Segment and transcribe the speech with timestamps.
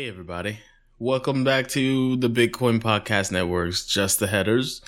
[0.00, 0.60] Hey, everybody.
[0.98, 4.80] Welcome back to the Bitcoin Podcast Network's Just the Headers.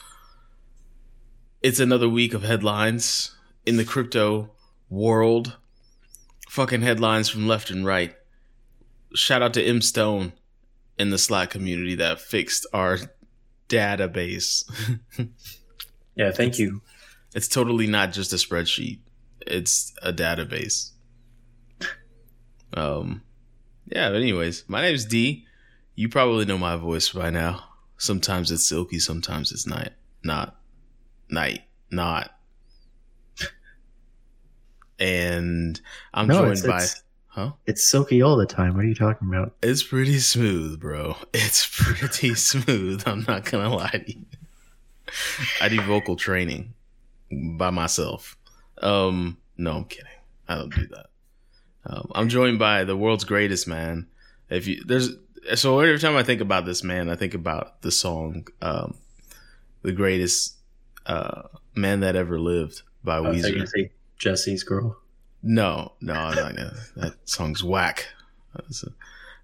[1.60, 3.36] It's another week of headlines
[3.66, 4.52] in the crypto
[4.88, 5.58] world.
[6.48, 8.14] Fucking headlines from left and right.
[9.14, 10.32] Shout out to M Stone
[10.98, 12.96] in the Slack community that fixed our
[13.68, 14.64] database.
[16.16, 16.80] Yeah, thank you.
[17.34, 19.00] it's totally not just a spreadsheet,
[19.46, 20.92] it's a database.
[22.72, 23.20] Um,
[23.94, 25.46] yeah, but anyways, my name's D.
[25.94, 27.64] You probably know my voice by now.
[27.98, 29.92] Sometimes it's silky, sometimes it's night,
[30.24, 30.56] not,
[31.30, 32.30] night, not.
[34.98, 35.80] And
[36.14, 37.52] I'm No, joined it's- by, it's- huh?
[37.66, 38.74] It's silky all the time.
[38.74, 39.54] What are you talking about?
[39.62, 41.16] It's pretty smooth, bro.
[41.34, 43.02] It's pretty smooth.
[43.06, 44.24] I'm not gonna lie to you.
[45.60, 46.74] I do vocal training
[47.58, 48.36] by myself.
[48.78, 50.06] Um, no, I'm kidding.
[50.48, 51.06] I don't do that.
[51.84, 54.06] Um, I'm joined by the world's greatest man.
[54.48, 55.10] If you there's
[55.54, 58.94] so every time I think about this man, I think about the song, um,
[59.82, 60.56] "The Greatest
[61.06, 61.42] uh,
[61.74, 63.90] Man That Ever Lived" by was Weezer.
[64.18, 64.96] Jesse's girl.
[65.42, 66.74] No, no, I'm not gonna.
[66.96, 68.06] that song's whack.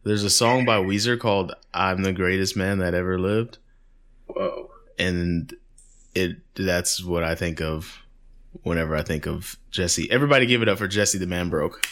[0.04, 3.58] There's a song by Weezer called "I'm the Greatest Man That Ever Lived,"
[4.26, 4.70] Whoa.
[4.98, 5.52] and
[6.14, 7.98] it that's what I think of
[8.62, 10.10] whenever I think of Jesse.
[10.10, 11.86] Everybody, give it up for Jesse the Man Broke.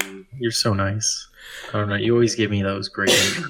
[0.00, 1.28] You- You're so nice.
[1.72, 1.96] I don't know.
[1.96, 3.10] You always give me those great.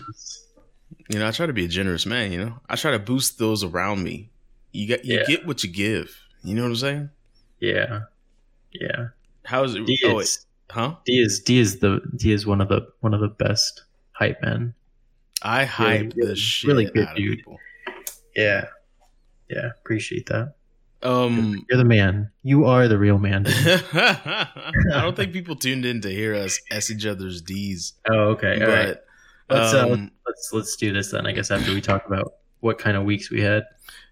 [1.11, 2.33] You know, I try to be a generous man.
[2.33, 4.31] You know, I try to boost those around me.
[4.73, 5.25] You get you Yeah.
[5.27, 6.17] get what you give.
[6.43, 7.11] You know what I'm saying?
[7.61, 8.03] Yeah.
[8.73, 9.09] Yeah.
[9.45, 9.85] How's it?
[9.85, 10.95] D Oh, wait, is, huh?
[11.05, 14.41] D is D is the D is one of the one of the best hype
[14.43, 14.73] men.
[15.43, 17.39] I hype really- the shit really good out of dude.
[17.39, 17.59] people.
[18.35, 18.69] Yeah.
[19.51, 19.71] Yeah.
[19.83, 20.55] Appreciate that.
[21.03, 22.31] Um, You're the man.
[22.43, 23.45] You are the real man.
[23.49, 24.49] I
[24.93, 28.61] don't think people tuned in to hear us s each other's D's, oh, okay.
[28.63, 28.97] All right.
[29.49, 31.27] but Let's uh, um, let's let's do this then.
[31.27, 33.65] I guess after we talk about what kind of weeks we had.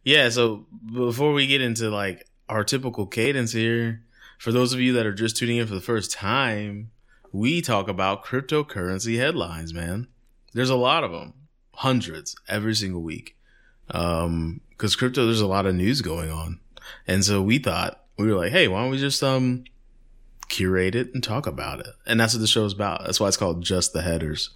[0.04, 0.28] yeah.
[0.28, 4.02] So before we get into like our typical cadence here,
[4.38, 6.90] for those of you that are just tuning in for the first time,
[7.32, 9.72] we talk about cryptocurrency headlines.
[9.72, 10.08] Man,
[10.52, 11.34] there's a lot of them,
[11.74, 13.36] hundreds every single week.
[13.92, 16.58] Um, because crypto, there's a lot of news going on,
[17.06, 19.64] and so we thought we were like, hey, why don't we just um
[20.50, 21.94] curate it and talk about it.
[22.06, 23.04] And that's what the show is about.
[23.04, 24.50] That's why it's called Just the Headers.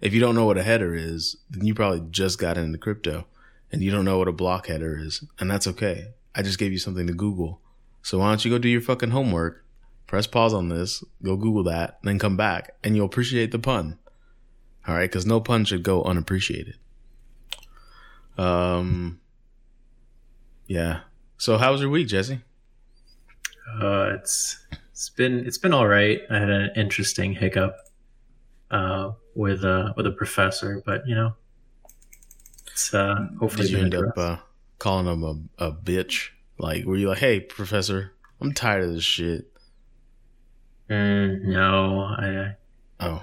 [0.00, 3.26] If you don't know what a header is, then you probably just got into crypto
[3.72, 5.24] and you don't know what a block header is.
[5.40, 6.12] And that's okay.
[6.36, 7.60] I just gave you something to Google.
[8.02, 9.64] So why don't you go do your fucking homework,
[10.06, 13.98] press pause on this, go Google that, then come back and you'll appreciate the pun.
[14.86, 15.10] All right.
[15.10, 16.76] Cause no pun should go unappreciated.
[18.36, 19.20] Um,
[20.66, 21.00] yeah.
[21.38, 22.40] So how was your week, Jesse?
[23.80, 26.20] Uh, it's it's been it's been all right.
[26.28, 27.76] I had an interesting hiccup
[28.72, 31.34] uh, with uh, with a professor, but you know,
[32.66, 34.36] it's uh, hopefully Did you end up uh,
[34.80, 35.22] calling him
[35.58, 36.30] a, a bitch?
[36.58, 39.46] Like, were you like, hey, professor, I'm tired of this shit?
[40.90, 42.56] Mm, no, I
[42.98, 43.22] Oh,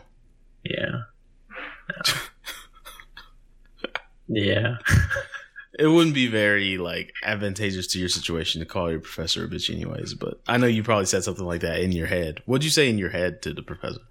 [0.64, 1.02] yeah,
[1.90, 2.14] No.
[4.30, 4.78] yeah.
[5.78, 9.74] it wouldn't be very like advantageous to your situation to call your professor a bitch,
[9.74, 10.14] anyways.
[10.14, 12.42] But I know you probably said something like that in your head.
[12.46, 14.02] What'd you say in your head to the professor?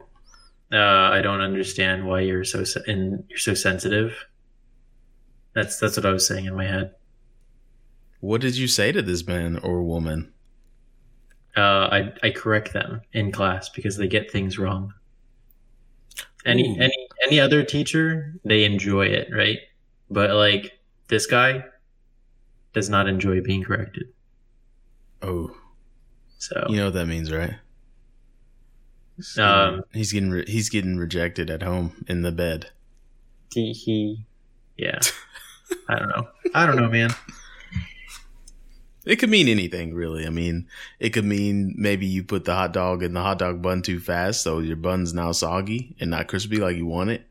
[0.72, 4.26] Uh, I don't understand why you're so se- and you're so sensitive.
[5.54, 6.94] That's that's what I was saying in my head.
[8.20, 10.32] What did you say to this man or woman?
[11.56, 14.92] Uh, I I correct them in class because they get things wrong.
[16.44, 16.80] Any Ooh.
[16.80, 19.58] any any other teacher, they enjoy it, right?
[20.10, 20.73] But like
[21.08, 21.64] this guy
[22.72, 24.04] does not enjoy being corrected.
[25.22, 25.56] Oh,
[26.38, 27.54] So you know what that means, right?
[29.16, 32.70] He's Um, getting, he's getting re- he's getting rejected at home in the bed.
[33.52, 34.26] he, he
[34.76, 34.98] yeah.
[35.88, 36.28] I don't know.
[36.54, 37.10] I don't know, man.
[39.04, 40.26] It could mean anything, really.
[40.26, 40.66] I mean,
[40.98, 44.00] it could mean maybe you put the hot dog in the hot dog bun too
[44.00, 47.26] fast, so your bun's now soggy and not crispy like you want it.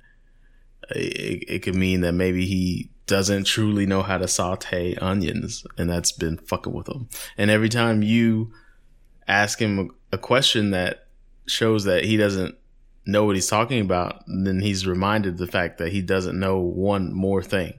[0.91, 5.89] It, it could mean that maybe he doesn't truly know how to saute onions, and
[5.89, 7.09] that's been fucking with him.
[7.37, 8.53] And every time you
[9.27, 11.07] ask him a question that
[11.47, 12.55] shows that he doesn't
[13.05, 17.13] know what he's talking about, then he's reminded the fact that he doesn't know one
[17.13, 17.73] more thing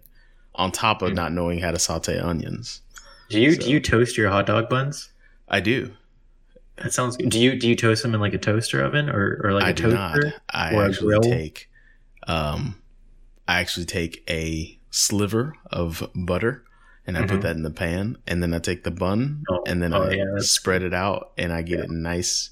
[0.54, 2.82] on top of not knowing how to saute onions.
[3.30, 5.10] Do you So- do you toast your hot dog buns?
[5.48, 5.92] I do.
[6.76, 7.30] That sounds good.
[7.30, 9.66] Do you do you toast them in like a toaster oven or, or like a
[9.68, 10.24] I do toaster?
[10.26, 10.34] not.
[10.50, 11.70] I actually take
[12.26, 12.76] um
[13.46, 16.62] I actually take a sliver of butter
[17.06, 17.42] and I put Mhm.
[17.42, 20.12] that in the pan and then I take the bun Oh, and then oh, I
[20.12, 22.50] yeah, spread it out and I get it nice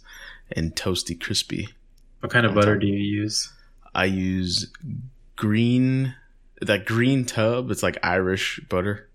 [0.50, 1.68] and toasty crispy.
[2.20, 2.80] What kind of butter top.
[2.80, 3.52] do you use?
[3.94, 4.70] I use
[5.36, 6.14] green
[6.60, 7.70] that green tub.
[7.70, 9.08] It's like Irish butter.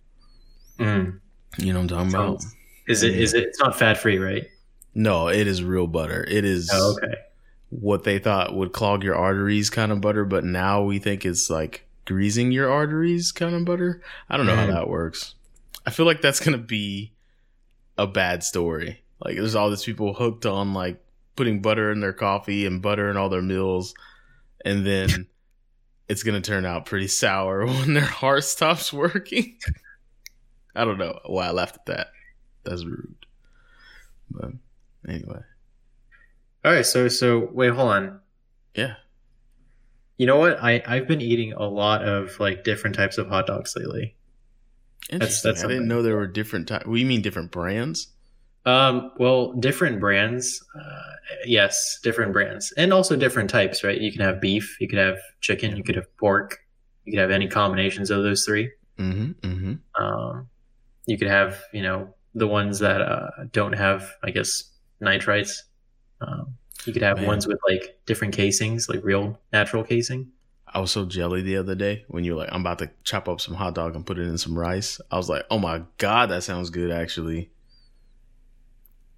[0.80, 1.20] Mm.
[1.58, 2.42] You know what I'm talking about?
[2.42, 2.56] Sounds-
[2.88, 3.44] Is it is it?
[3.44, 4.48] It's not fat free, right?
[4.96, 6.26] No, it is real butter.
[6.30, 7.16] It is Oh, okay.
[7.70, 11.50] what they thought would clog your arteries kind of butter, but now we think it's
[11.50, 14.02] like greasing your arteries kind of butter.
[14.30, 14.66] I don't know Mm.
[14.66, 15.36] how that works.
[15.86, 17.14] I feel like that's gonna be
[17.98, 19.04] a bad story.
[19.24, 21.00] Like there's all these people hooked on like
[21.36, 23.94] putting butter in their coffee and butter in all their meals,
[24.66, 25.28] and then
[26.10, 29.58] it's gonna turn out pretty sour when their heart stops working.
[30.76, 32.08] I don't know why I laughed at that.
[32.64, 33.16] That's rude.
[34.30, 34.52] But
[35.08, 35.42] anyway,
[36.66, 36.86] All right.
[36.86, 38.20] So so wait, hold on.
[38.76, 38.96] yeah.
[40.18, 40.62] You know what?
[40.62, 44.16] I I've been eating a lot of like different types of hot dogs lately.
[45.10, 45.50] Interesting.
[45.52, 46.86] that's I didn't know there were different types.
[46.86, 48.08] We mean different brands?
[48.66, 50.64] Um, well, different brands.
[50.76, 51.12] Uh,
[51.46, 53.84] yes, different brands, and also different types.
[53.84, 54.00] Right?
[54.00, 54.78] You can have beef.
[54.82, 55.78] You could have chicken.
[55.78, 56.58] You could have pork.
[57.06, 58.72] You could have any combinations of those three.
[58.98, 59.48] Mm-hmm.
[59.48, 60.04] Mm-hmm.
[60.04, 60.50] Um,
[61.06, 64.72] you could have, you know, the ones that uh, don't have, I guess,
[65.02, 65.52] nitrites.
[66.22, 66.56] Um,
[66.88, 67.28] you could have Man.
[67.28, 70.32] ones with like different casings, like real natural casing.
[70.68, 73.30] I was so jelly the other day when you were like, I'm about to chop
[73.30, 75.00] up some hot dog and put it in some rice.
[75.10, 77.52] I was like, oh my God, that sounds good actually.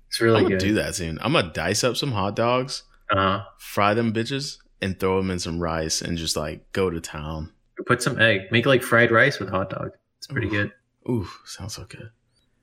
[0.07, 0.37] It's really good.
[0.37, 0.67] I'm gonna good.
[0.67, 1.19] do that soon.
[1.21, 3.45] I'm gonna dice up some hot dogs, uh-huh.
[3.57, 7.51] fry them bitches, and throw them in some rice and just like go to town.
[7.85, 8.51] put some egg.
[8.51, 9.91] Make like fried rice with hot dog.
[10.17, 10.53] It's pretty Oof.
[10.53, 10.71] good.
[11.09, 12.09] Ooh, sounds so good.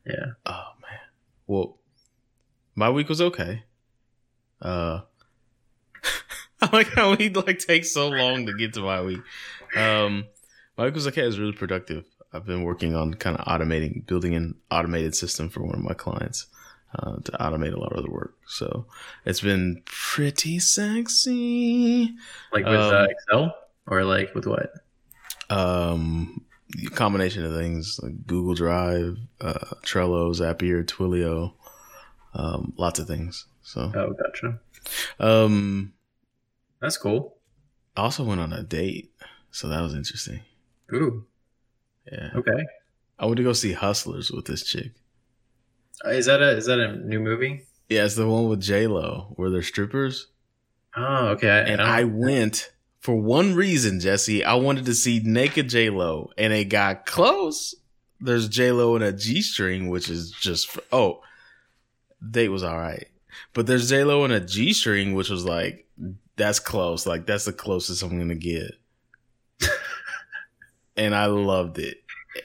[0.06, 0.32] Yeah.
[0.44, 1.00] Oh man.
[1.46, 1.78] Well,
[2.74, 3.64] my week was okay.
[4.60, 5.00] Uh,
[6.62, 9.20] I like how we like take so long to get to my week.
[9.76, 10.26] Um,
[10.76, 11.22] my week was okay.
[11.22, 12.04] It was really productive.
[12.32, 15.94] I've been working on kind of automating, building an automated system for one of my
[15.94, 16.46] clients
[16.98, 18.34] uh, to automate a lot of the work.
[18.46, 18.86] So
[19.24, 22.14] it's been pretty sexy.
[22.52, 23.56] Like with Um, uh, Excel
[23.86, 24.72] or like with what?
[25.48, 26.44] Um,
[26.94, 31.52] combination of things like Google Drive, uh, Trello, Zapier, Twilio,
[32.34, 33.46] um, lots of things.
[33.66, 34.60] So, Oh, gotcha.
[35.18, 35.92] um,
[36.80, 37.36] That's cool.
[37.96, 39.10] I also went on a date,
[39.50, 40.40] so that was interesting.
[40.94, 41.26] Ooh.
[42.10, 42.64] Yeah, Okay.
[43.18, 44.92] I went to go see Hustlers with this chick.
[46.04, 47.64] Uh, Is that a is that a new movie?
[47.88, 50.28] Yeah, it's the one with J Lo where they're strippers,
[50.96, 51.64] Oh, okay.
[51.66, 52.70] and don't- I went
[53.00, 54.44] for one reason, Jesse.
[54.44, 57.74] I wanted to see naked J Lo, and it got close.
[58.20, 61.22] There's J Lo in a G string, which is just for, oh,
[62.30, 63.08] date was all right,
[63.54, 65.86] but there's J Lo in a G string, which was like
[66.36, 67.06] that's close.
[67.06, 68.72] Like that's the closest I'm gonna get,
[70.96, 71.98] and I loved it.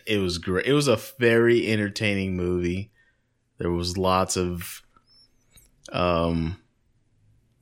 [0.06, 0.66] It was great.
[0.66, 2.92] It was a very entertaining movie.
[3.58, 4.82] There was lots of
[5.92, 6.58] um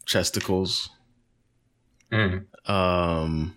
[0.05, 0.89] chesticles
[2.11, 2.45] Mm.
[2.67, 3.55] um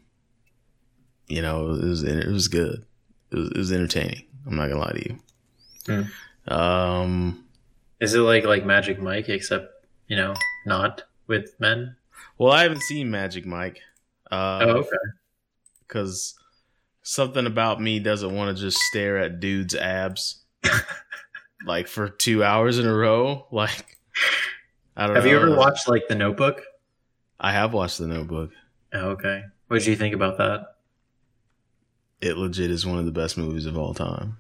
[1.27, 2.85] you know it was it was good
[3.31, 5.19] it was, it was entertaining i'm not gonna lie to
[5.89, 6.05] you
[6.55, 7.45] um
[8.03, 10.35] Is it like like Magic Mike, except you know
[10.67, 11.97] not with men?
[12.39, 13.81] well i haven't seen magic mike
[14.31, 14.97] uh oh, okay.
[15.81, 16.35] because
[17.03, 20.43] something about me doesn't want to just stare at dudes abs
[21.67, 23.99] like for two hours in a row like
[24.97, 26.63] i don't Have know you ever watched like The Notebook?
[27.41, 28.51] i have watched the notebook
[28.93, 29.45] Oh, okay.
[29.69, 30.77] What did you think about that?
[32.21, 34.37] it legit is one of the best movies of all time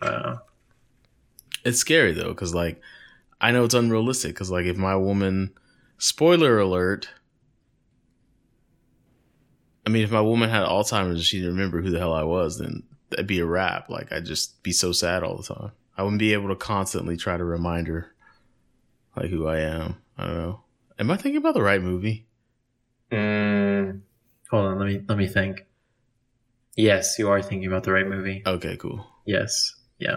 [0.00, 0.36] Uh,
[1.66, 2.80] it's scary though because like
[3.40, 5.50] i know it's unrealistic because like if my woman
[5.98, 7.08] spoiler alert
[9.84, 12.22] i mean if my woman had alzheimer's and she didn't remember who the hell i
[12.22, 15.72] was then that'd be a wrap like i'd just be so sad all the time
[15.98, 18.14] i wouldn't be able to constantly try to remind her
[19.16, 20.60] like who i am i don't know
[20.98, 22.26] am i thinking about the right movie
[23.10, 24.00] mm,
[24.50, 24.78] hold on.
[24.78, 25.64] Let me let me think.
[26.76, 28.42] Yes, you are thinking about the right movie.
[28.44, 29.74] okay cool Yes.
[29.98, 30.16] Yeah.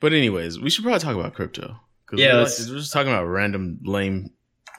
[0.00, 1.76] But anyways we should probably talk about crypto
[2.12, 4.30] Yeah, we're, let's- we're just talking about random lame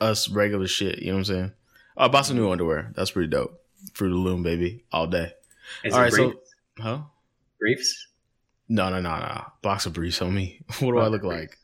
[0.02, 1.52] us regular shit you know what i'm saying
[1.98, 3.62] oh, i bought some new underwear that's pretty dope
[3.94, 5.32] fruit of the loom baby all day
[5.84, 6.36] Is All it right, so- brief?
[6.80, 7.00] Huh?
[7.60, 8.08] Briefs?
[8.70, 9.46] No, no, no, no.
[9.62, 10.60] Box of briefs, homie.
[10.82, 11.58] What do I look like?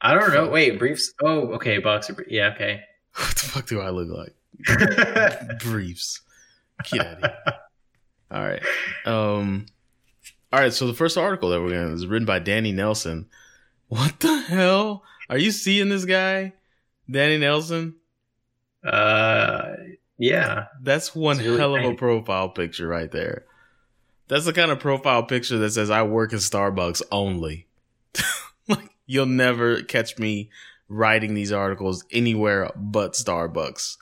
[0.00, 0.48] I don't know.
[0.48, 1.12] Wait, briefs.
[1.22, 1.78] Oh, okay.
[1.78, 2.14] Boxer.
[2.14, 2.28] Brief.
[2.30, 2.80] Yeah, okay.
[3.16, 5.58] What the fuck do I look like?
[5.60, 6.20] briefs.
[6.90, 7.54] Get out of here.
[8.30, 8.62] All right.
[9.04, 9.66] Um.
[10.52, 10.72] All right.
[10.72, 13.26] So the first article that we're gonna is written by Danny Nelson.
[13.88, 15.02] What the hell?
[15.28, 16.52] Are you seeing this guy,
[17.10, 17.96] Danny Nelson?
[18.84, 19.74] uh,
[20.18, 20.66] yeah.
[20.82, 23.44] That's one really hell of a profile picture right there.
[24.28, 27.66] That's the kind of profile picture that says I work in Starbucks only.
[28.68, 30.50] like you'll never catch me
[30.88, 33.96] writing these articles anywhere but Starbucks.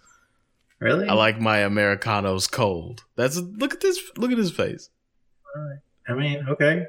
[0.80, 1.08] Really?
[1.08, 3.04] I like my Americanos cold.
[3.16, 4.90] That's look at this look at his face.
[6.08, 6.84] I mean, okay.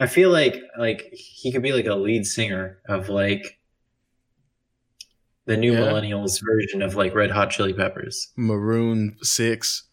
[0.00, 3.58] I feel like like he could be like a lead singer of like
[5.46, 5.80] the new Yeah.
[5.80, 8.28] millennials version of like Red Hot Chili Peppers.
[8.36, 9.84] Maroon six.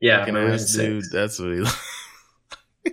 [0.00, 1.04] Yeah, fucking Maroon ass dude.
[1.04, 1.12] Six.
[1.12, 1.52] That's what
[2.84, 2.92] he.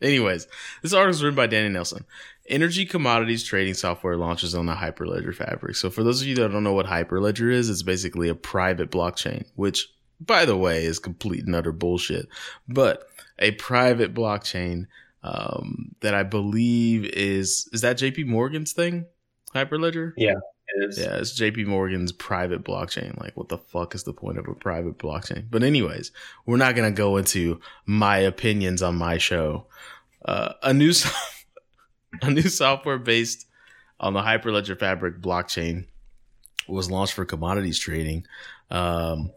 [0.00, 0.46] Anyways,
[0.82, 2.04] this article is written by Danny Nelson.
[2.48, 5.74] Energy commodities trading software launches on the Hyperledger fabric.
[5.76, 8.90] So, for those of you that don't know what Hyperledger is, it's basically a private
[8.90, 9.88] blockchain, which,
[10.20, 12.28] by the way, is complete and utter bullshit.
[12.68, 13.08] But
[13.38, 14.86] a private blockchain
[15.22, 18.24] um, that I believe is is that J.P.
[18.24, 19.06] Morgan's thing,
[19.54, 20.12] Hyperledger.
[20.16, 20.34] Yeah,
[20.68, 20.98] it is.
[20.98, 23.18] Yeah, it's JP Morgan's private blockchain.
[23.20, 25.44] Like, what the fuck is the point of a private blockchain?
[25.50, 26.12] But anyways,
[26.46, 29.66] we're not gonna go into my opinions on my show.
[30.24, 31.10] Uh, a new so-
[32.22, 33.46] a new software based
[34.00, 35.86] on the Hyperledger Fabric blockchain
[36.68, 38.26] was launched for commodities trading
[38.70, 39.30] um,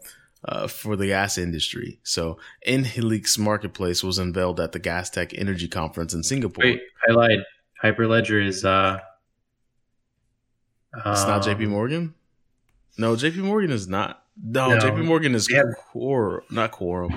[0.44, 2.00] uh, for the gas industry.
[2.02, 6.64] So, Enhelix Marketplace was unveiled at the Gas Tech Energy Conference in Singapore.
[6.64, 7.38] Wait, I lied.
[7.82, 8.98] Hyperledger is uh
[10.94, 12.14] It's not um, JP Morgan?
[12.98, 14.24] No, JP Morgan is not.
[14.42, 14.78] No, No.
[14.78, 17.14] JP Morgan is have- core, not quorum.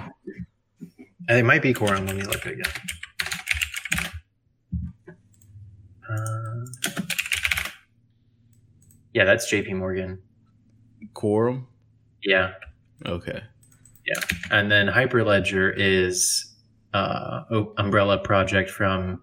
[1.28, 2.06] It might be Quorum.
[2.06, 2.62] Let me look again.
[6.08, 6.66] Uh,
[9.14, 10.22] yeah, that's JP Morgan.
[11.14, 11.68] Quorum?
[12.24, 12.54] Yeah.
[13.06, 13.42] Okay.
[14.06, 14.22] Yeah,
[14.52, 16.54] and then Hyperledger is
[16.94, 17.42] uh,
[17.78, 19.22] umbrella project from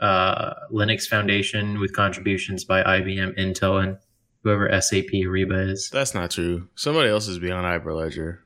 [0.00, 3.98] uh, Linux Foundation with contributions by IBM, Intel, and
[4.42, 5.90] whoever SAP Ariba is.
[5.90, 6.68] That's not true.
[6.74, 8.38] Somebody else is beyond Hyperledger.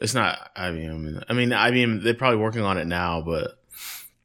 [0.00, 1.24] It's not IBM.
[1.28, 3.58] I mean, IBM, they're probably working on it now, but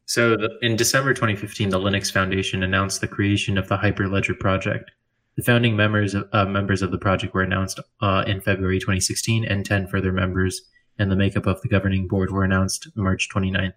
[0.06, 4.90] So the, in December 2015, the Linux Foundation announced the creation of the Hyperledger project.
[5.36, 9.44] The founding members of, uh, members of the project were announced uh, in February 2016,
[9.44, 10.62] and 10 further members
[10.98, 13.74] and the makeup of the governing board were announced March 29th.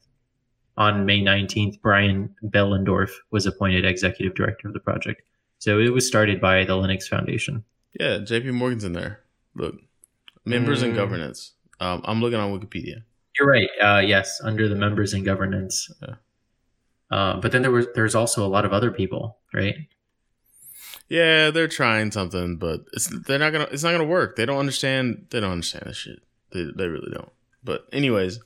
[0.77, 5.21] On May 19th, Brian Behlendorf was appointed executive director of the project.
[5.57, 7.65] So it was started by the Linux Foundation.
[7.99, 9.19] yeah, JP Morgan's in there.
[9.55, 9.75] Look,
[10.45, 10.95] members and Mm.
[10.95, 11.53] governance.
[11.81, 13.03] Um, I'm looking on Wikipedia.
[13.37, 13.69] You're right.
[13.81, 15.91] Uh, yes, under the members and governance.
[16.01, 16.15] Yeah.
[17.11, 19.75] Uh, but then there was there's also a lot of other people, right?
[21.09, 23.67] Yeah, they're trying something, but it's they're not gonna.
[23.71, 24.35] It's not gonna work.
[24.35, 25.25] They don't understand.
[25.31, 26.19] They don't understand this shit.
[26.53, 27.31] They they really don't.
[27.63, 28.39] But anyways,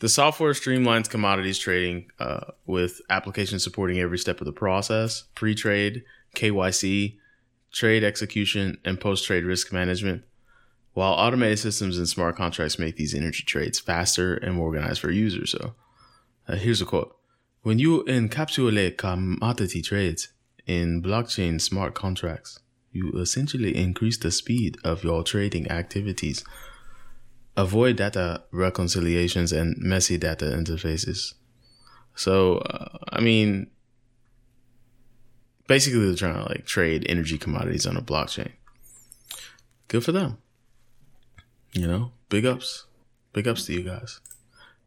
[0.00, 6.04] the software streamlines commodities trading uh, with applications supporting every step of the process: pre-trade,
[6.36, 7.16] KYC,
[7.72, 10.24] trade execution, and post-trade risk management.
[10.92, 15.10] While automated systems and smart contracts make these energy trades faster and more organized for
[15.10, 15.52] users.
[15.52, 15.74] So,
[16.46, 17.16] uh, here's a quote:
[17.62, 20.28] When you encapsulate commodity trades
[20.66, 22.58] in blockchain smart contracts,
[22.92, 26.44] you essentially increase the speed of your trading activities.
[27.56, 31.34] Avoid data reconciliations and messy data interfaces.
[32.14, 33.70] So, uh, I mean,
[35.66, 38.52] basically, they're trying to like trade energy commodities on a blockchain.
[39.88, 40.38] Good for them.
[41.72, 42.86] You know, big ups,
[43.32, 44.20] big ups to you guys.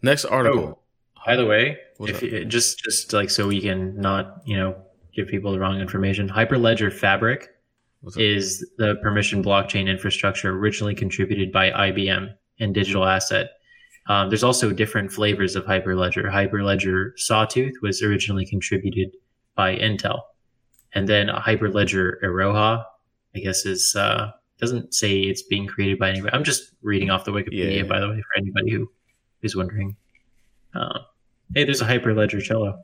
[0.01, 0.81] Next article.
[1.25, 4.84] By the way, if just just like so we can not you know
[5.15, 7.49] give people the wrong information, Hyperledger Fabric
[8.17, 12.29] is the permission blockchain infrastructure originally contributed by IBM
[12.59, 13.49] and Digital Asset.
[14.07, 16.29] Um, there's also different flavors of Hyperledger.
[16.31, 19.09] Hyperledger Sawtooth was originally contributed
[19.55, 20.21] by Intel,
[20.93, 22.83] and then Hyperledger Iroha,
[23.35, 24.29] I guess, is uh,
[24.59, 26.31] doesn't say it's being created by anybody.
[26.35, 27.83] I'm just reading off the Wikipedia, Yeah.
[27.83, 28.91] by the way, for anybody who
[29.41, 29.95] is wondering.
[30.75, 30.99] Uh,
[31.55, 32.77] hey, there's a Hyperledger cello.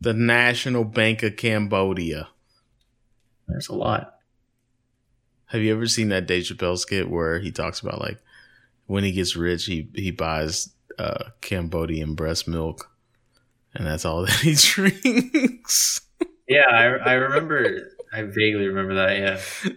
[0.00, 2.28] The National Bank of Cambodia.
[3.46, 4.14] There's a lot.
[5.46, 8.18] Have you ever seen that Dave Chappelle skit where he talks about like
[8.86, 12.90] when he gets rich, he he buys uh, Cambodian breast milk,
[13.74, 16.00] and that's all that he drinks.
[16.48, 17.92] Yeah, I, I remember.
[18.12, 19.18] I vaguely remember that.
[19.18, 19.72] Yeah.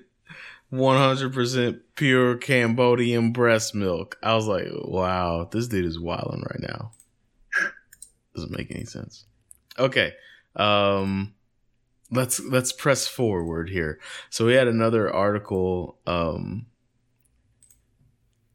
[0.71, 4.17] 100% pure Cambodian breast milk.
[4.23, 6.91] I was like, wow, this dude is wilding right now.
[8.33, 9.25] Doesn't make any sense.
[9.81, 10.13] Okay.
[10.55, 11.33] Um
[12.11, 13.99] let's let's press forward here.
[14.29, 16.67] So we had another article um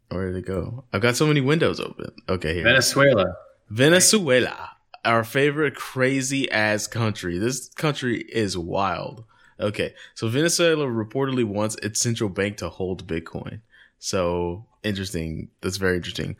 [0.08, 0.84] where did it go?
[0.92, 2.12] I've got so many windows open.
[2.28, 2.62] Okay, here.
[2.62, 3.34] Venezuela.
[3.68, 4.70] Venezuela,
[5.04, 7.38] our favorite crazy ass country.
[7.38, 9.24] This country is wild.
[9.58, 13.60] Okay, so Venezuela reportedly wants its central bank to hold Bitcoin.
[13.98, 15.48] So interesting.
[15.62, 16.36] That's very interesting.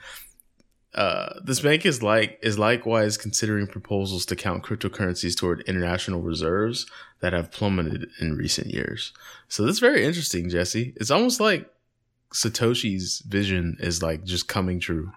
[0.97, 6.87] Uh, this bank is like is likewise considering proposals to count cryptocurrencies toward international reserves
[7.21, 9.13] that have plummeted in recent years.
[9.47, 10.95] So that's very interesting, Jesse.
[10.97, 11.71] It's almost like
[12.33, 15.13] Satoshi's vision is like just coming true.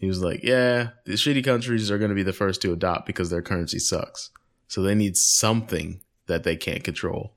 [0.00, 3.06] He was like, "Yeah, the shitty countries are going to be the first to adopt
[3.06, 4.30] because their currency sucks.
[4.68, 7.34] So they need something that they can't control,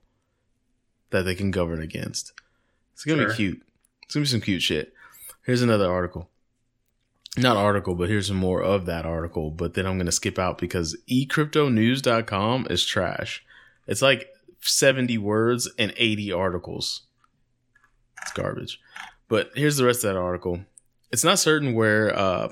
[1.11, 2.33] that they can govern against.
[2.93, 3.29] It's gonna Sure.
[3.29, 3.61] be cute.
[4.03, 4.93] It's gonna be some cute shit.
[5.45, 6.29] Here's another article.
[7.39, 9.49] Not article, but here's more of that article.
[9.49, 13.43] But then I'm gonna skip out because eCryptoNews.com is trash.
[13.87, 14.29] It's like
[14.61, 17.03] 70 words and 80 articles.
[18.21, 18.79] It's garbage.
[19.27, 20.61] But here's the rest of that article.
[21.11, 22.49] It's not certain where uh,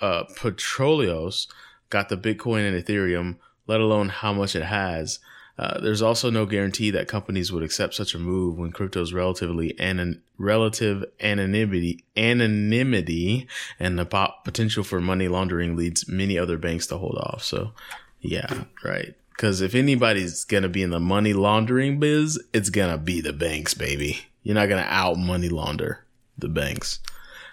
[0.00, 1.46] uh, Petroleos
[1.90, 3.36] got the Bitcoin and Ethereum,
[3.66, 5.20] let alone how much it has.
[5.56, 9.78] Uh, there's also no guarantee that companies would accept such a move when crypto's relatively
[9.78, 13.46] anon- relative anonymity, anonymity,
[13.78, 17.44] and the po- potential for money laundering leads many other banks to hold off.
[17.44, 17.72] So,
[18.20, 19.14] yeah, right.
[19.30, 23.74] Because if anybody's gonna be in the money laundering biz, it's gonna be the banks,
[23.74, 24.26] baby.
[24.42, 26.04] You're not gonna out money launder
[26.36, 26.98] the banks.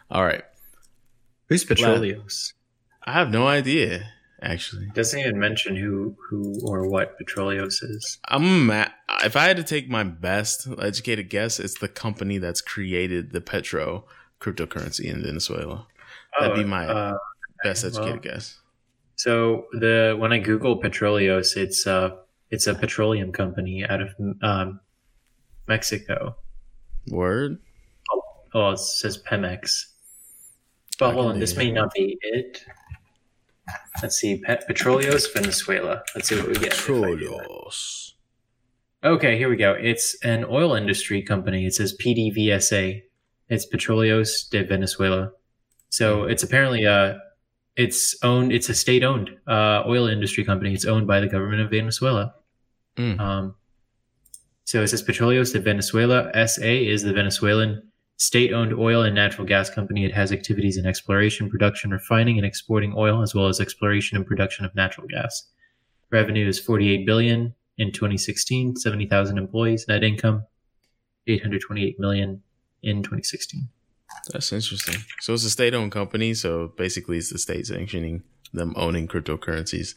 [0.10, 0.44] All right,
[1.48, 2.54] Who's Petroleos?
[3.04, 4.10] I have no idea
[4.42, 4.88] actually.
[4.94, 8.20] Doesn't even mention who who or what Petroleos is.
[8.28, 8.90] I'm ma-
[9.24, 13.42] if I had to take my best educated guess, it's the company that's created the
[13.42, 14.06] Petro
[14.40, 15.88] cryptocurrency in Venezuela.
[16.40, 17.18] That'd be my uh,
[17.64, 18.58] best well- educated guess.
[19.16, 22.18] so the when I Google Petroleos, it's uh
[22.50, 24.10] it's a petroleum company out of
[24.42, 24.82] um,
[25.68, 26.36] Mexico.
[27.10, 27.60] Word.
[28.54, 29.86] Oh, it says Pemex.
[31.00, 32.66] But hold on, this may not be it.
[34.02, 36.04] Let's see, Pet Petroleos Venezuela.
[36.16, 36.74] Let's see what we get.
[36.74, 37.48] if I do that.
[37.48, 38.12] Petroleos.
[39.04, 39.74] Okay, here we go.
[39.74, 41.66] It's an oil industry company.
[41.66, 43.02] It says PDVSA.
[43.50, 45.32] It's Petroleos de Venezuela.
[45.90, 47.20] So it's apparently a,
[47.76, 48.54] it's owned.
[48.54, 50.74] It's a state-owned uh, oil industry company.
[50.74, 52.34] It's owned by the government of Venezuela.
[52.98, 53.20] Mm.
[53.20, 53.56] Um,
[54.66, 56.32] so it says Petroleos de Venezuela.
[56.48, 57.91] SA is the Venezuelan
[58.22, 60.06] state-owned oil and natural gas company.
[60.06, 64.28] It has activities in exploration, production, refining, and exporting oil, as well as exploration and
[64.28, 65.50] production of natural gas.
[66.12, 69.88] Revenue is 48 billion in 2016, 70,000 employees.
[69.88, 70.44] Net income
[71.26, 72.44] 828 million
[72.84, 73.68] in 2016.
[74.32, 74.98] That's interesting.
[75.22, 76.36] So it's a state-owned company.
[76.36, 78.22] So basically, it's the state sanctioning
[78.54, 79.96] them owning cryptocurrencies.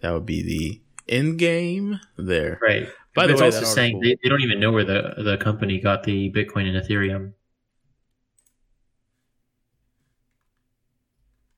[0.00, 0.80] That would be the
[1.14, 2.58] end game there.
[2.62, 2.88] Right.
[3.14, 5.14] By But the it's way, also that saying they, they don't even know where the,
[5.18, 7.32] the company got the Bitcoin and Ethereum.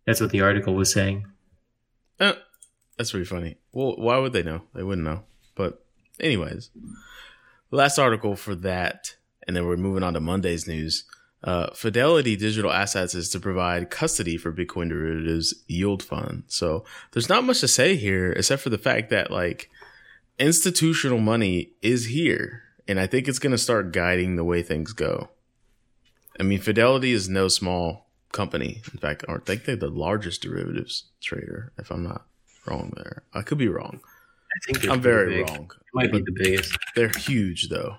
[0.08, 1.26] That's what the article was saying.
[2.18, 2.32] Uh,
[2.96, 3.58] that's pretty funny.
[3.72, 4.62] Well, why would they know?
[4.74, 5.24] They wouldn't know.
[5.54, 5.84] But,
[6.18, 6.70] anyways,
[7.70, 9.16] last article for that,
[9.46, 11.04] and then we're moving on to Monday's news.
[11.44, 16.44] Uh, Fidelity Digital Assets is to provide custody for Bitcoin derivatives yield fund.
[16.46, 19.68] So there's not much to say here, except for the fact that like
[20.38, 24.94] institutional money is here, and I think it's going to start guiding the way things
[24.94, 25.28] go.
[26.40, 28.82] I mean, Fidelity is no small company.
[28.92, 32.26] In fact, I think they're the largest derivatives trader, if I'm not
[32.66, 33.22] wrong there.
[33.34, 34.00] I could be wrong.
[34.02, 35.48] I think I'm very big.
[35.48, 35.70] wrong.
[35.70, 36.76] It might be the biggest.
[36.94, 37.96] They're huge though.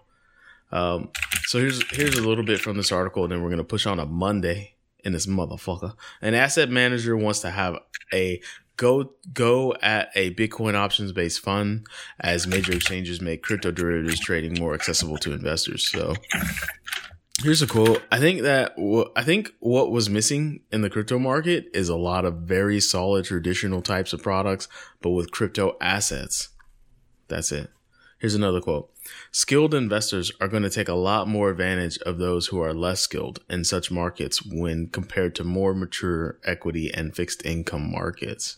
[0.72, 1.10] Um,
[1.46, 4.00] so here's here's a little bit from this article, and then we're gonna push on
[4.00, 5.94] a Monday in this motherfucker.
[6.22, 7.78] An asset manager wants to have
[8.14, 8.42] a
[8.78, 11.86] go go at a Bitcoin options based fund
[12.20, 15.90] as major exchanges make crypto derivatives trading more accessible to investors.
[15.90, 16.16] So
[17.42, 18.04] here's a quote.
[18.12, 18.74] I think that
[19.16, 23.26] I think what was missing in the crypto market is a lot of very solid
[23.26, 24.68] traditional types of products,
[25.02, 26.50] but with crypto assets.
[27.28, 27.70] That's it.
[28.20, 28.92] Here's another quote.
[29.32, 33.00] Skilled investors are going to take a lot more advantage of those who are less
[33.00, 38.58] skilled in such markets when compared to more mature equity and fixed income markets.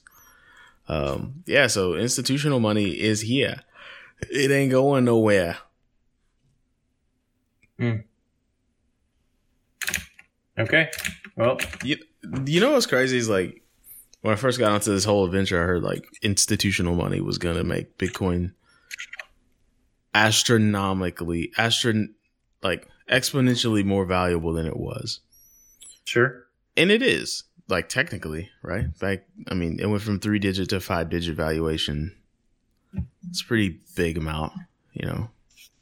[0.87, 3.61] Um, yeah, so institutional money is here.
[4.31, 5.57] It ain't going nowhere.
[10.61, 10.89] Okay.
[11.35, 11.97] Well, You,
[12.45, 13.61] you know what's crazy is like
[14.21, 17.63] when I first got onto this whole adventure, I heard like institutional money was gonna
[17.63, 18.53] make Bitcoin
[20.13, 22.09] astronomically astron
[22.61, 25.19] like exponentially more valuable than it was.
[26.03, 26.45] Sure.
[26.77, 28.85] And it is, like technically, right?
[29.01, 32.15] Like I mean, it went from three digit to five digit valuation.
[33.29, 34.53] It's a pretty big amount,
[34.93, 35.29] you know.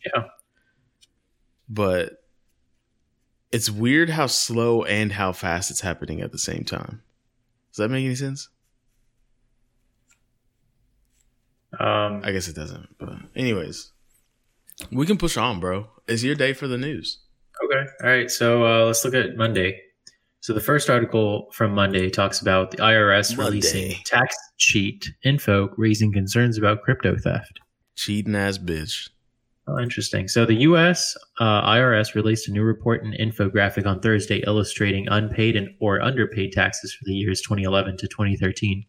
[0.05, 0.25] Yeah.
[1.67, 2.18] But
[3.51, 7.01] it's weird how slow and how fast it's happening at the same time.
[7.71, 8.49] Does that make any sense?
[11.79, 12.97] Um, I guess it doesn't.
[12.97, 13.91] But anyways,
[14.91, 15.87] we can push on, bro.
[16.07, 17.19] It's your day for the news.
[17.63, 17.85] okay.
[18.03, 18.31] All right.
[18.31, 19.79] So uh, let's look at Monday.
[20.41, 23.49] So the first article from Monday talks about the IRS Monday.
[23.49, 27.59] releasing tax cheat info raising concerns about crypto theft.
[27.95, 29.09] Cheating ass bitch.
[29.69, 30.27] Oh, interesting.
[30.27, 31.15] So the U.S.
[31.39, 36.53] Uh, IRS released a new report and infographic on Thursday illustrating unpaid and or underpaid
[36.53, 38.83] taxes for the years 2011 to 2013.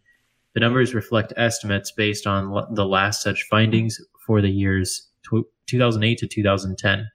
[0.54, 5.42] The numbers reflect estimates based on l- the last such findings for the years tw
[5.66, 7.06] 2008 to 2010,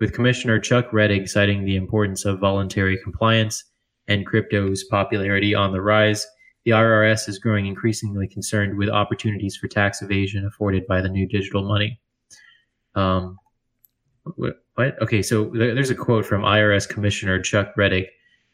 [0.00, 3.64] with Commissioner Chuck Rettig citing the importance of voluntary compliance
[4.08, 6.26] and crypto's popularity on the rise.
[6.64, 11.28] The IRS is growing increasingly concerned with opportunities for tax evasion afforded by the new
[11.28, 12.00] digital money.
[12.98, 13.38] Um,
[14.36, 14.56] what?
[15.00, 18.06] Okay, so there's a quote from IRS Commissioner Chuck Rettig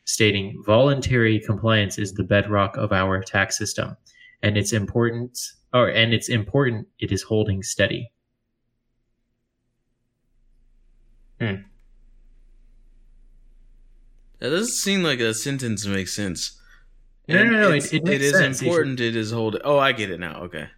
[0.05, 3.97] stating, "Voluntary compliance is the bedrock of our tax system,
[4.43, 5.39] and it's important,
[5.73, 8.11] or and it's important it is holding steady."
[14.39, 16.61] That doesn't seem like a sentence makes sense.
[17.29, 18.63] No, no, no, It's- it- it makes is sense.
[18.63, 19.01] Important.
[19.01, 19.61] It is holding.
[19.65, 20.43] Oh, I get it now.
[20.43, 20.69] Okay.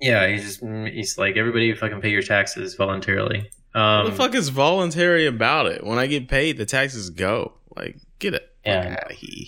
[0.00, 3.50] Yeah, he's just mm, he's like everybody fucking pay your taxes voluntarily.
[3.74, 5.84] Um, what the fuck is voluntary about it?
[5.84, 7.52] When I get paid, the taxes go.
[7.76, 8.96] Like, get it Yeah.
[9.00, 9.46] out of here.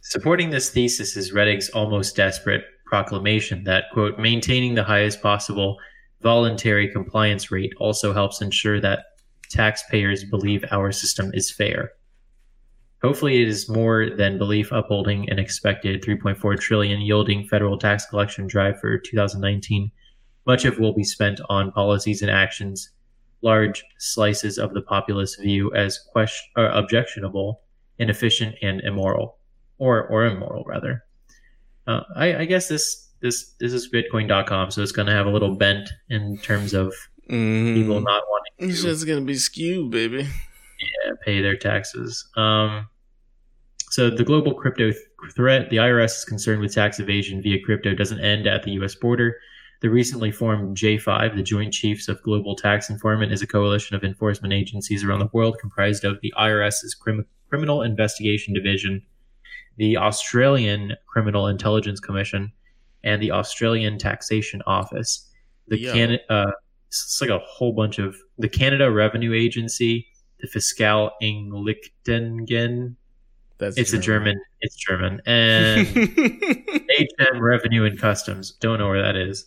[0.00, 5.76] Supporting this thesis is Rettig's almost desperate proclamation that, quote, maintaining the highest possible
[6.22, 9.00] voluntary compliance rate also helps ensure that
[9.50, 11.92] taxpayers believe our system is fair.
[13.02, 18.46] Hopefully, it is more than belief upholding an expected 3.4 trillion yielding federal tax collection
[18.46, 19.90] drive for 2019.
[20.46, 22.90] Much of will be spent on policies and actions
[23.40, 27.60] large slices of the populace view as question, or objectionable,
[27.98, 29.36] inefficient, and immoral
[29.78, 31.04] or or immoral rather.
[31.86, 35.30] Uh, I, I guess this this this is Bitcoin.com, so it's going to have a
[35.30, 36.92] little bent in terms of
[37.30, 37.74] Mhm.
[37.74, 40.26] people not wanting It's just gonna be skewed, baby.
[40.78, 42.28] Yeah, pay their taxes.
[42.36, 42.88] Um,
[43.90, 45.02] so the global crypto th-
[45.34, 48.94] threat, the IRS is concerned with tax evasion via crypto, doesn't end at the U.S.
[48.94, 49.36] border.
[49.80, 54.02] The recently formed J5, the Joint Chiefs of Global Tax Enforcement, is a coalition of
[54.02, 59.02] enforcement agencies around the world comprised of the IRS's Crim- Criminal Investigation Division,
[59.76, 62.52] the Australian Criminal Intelligence Commission,
[63.04, 65.30] and the Australian Taxation Office.
[65.68, 65.92] The Yo.
[65.92, 66.50] Can- uh,
[66.88, 70.06] it's like a whole bunch of the Canada Revenue Agency,
[70.40, 72.94] the Fiscal Englichtungen.
[73.58, 74.40] That's It's a German.
[74.60, 78.52] It's German, and HM Revenue and Customs.
[78.52, 79.46] Don't know where that is.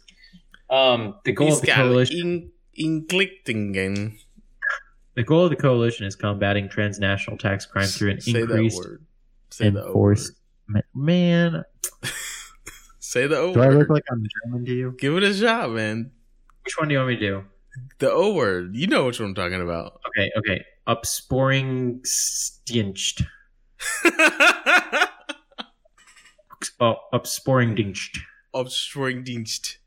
[0.69, 2.51] Um, the goal of the coalition.
[2.73, 4.17] in.
[5.15, 9.05] The goal of the coalition is combating transnational tax crime through an Say increased word.
[9.49, 10.33] Say the O enforced.
[10.73, 10.83] word.
[10.95, 11.63] Man,
[12.99, 14.95] Say the O do I look like I'm German to you?
[14.97, 16.11] Give it a shot, man.
[16.63, 17.43] Which one do you want me to do?
[17.99, 18.75] The O word.
[18.75, 19.99] You know which one I'm talking about.
[20.09, 20.65] Okay, okay.
[20.87, 23.25] Upsporingstienst.
[26.79, 28.19] Oh, upsporingdienst.
[28.53, 29.77] Obstrungdienst.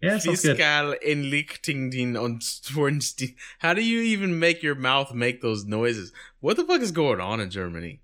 [0.00, 0.56] Yeah, sounds good.
[0.56, 6.12] Fiscal Enlichtingdien und Stwernsti- How do you even make your mouth make those noises?
[6.40, 8.00] What the fuck is going on in Germany?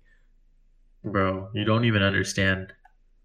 [1.03, 2.73] Bro, you don't even understand.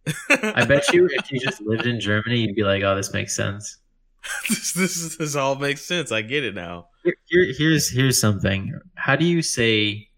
[0.31, 3.35] I bet you if you just lived in Germany, you'd be like, oh, this makes
[3.35, 3.79] sense.
[4.49, 6.11] this, this this all makes sense.
[6.13, 6.89] I get it now.
[7.05, 8.79] Here, here- here's here's something.
[8.95, 10.09] How do you say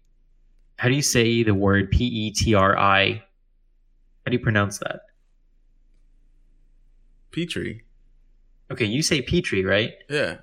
[0.77, 3.23] how do you say the word P E T R I?
[4.25, 5.01] How do you pronounce that?
[7.31, 7.83] Petrie.
[8.71, 9.93] Okay, you say Petri, right?
[10.09, 10.37] Yeah.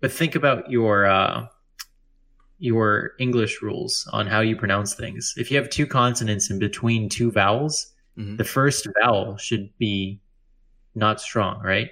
[0.00, 1.46] But think about your uh,
[2.58, 5.34] your English rules on how you pronounce things.
[5.36, 8.38] If you have two consonants in between two vowels, Mhm.
[8.38, 10.20] the first vowel should be
[10.94, 11.90] not strong, right?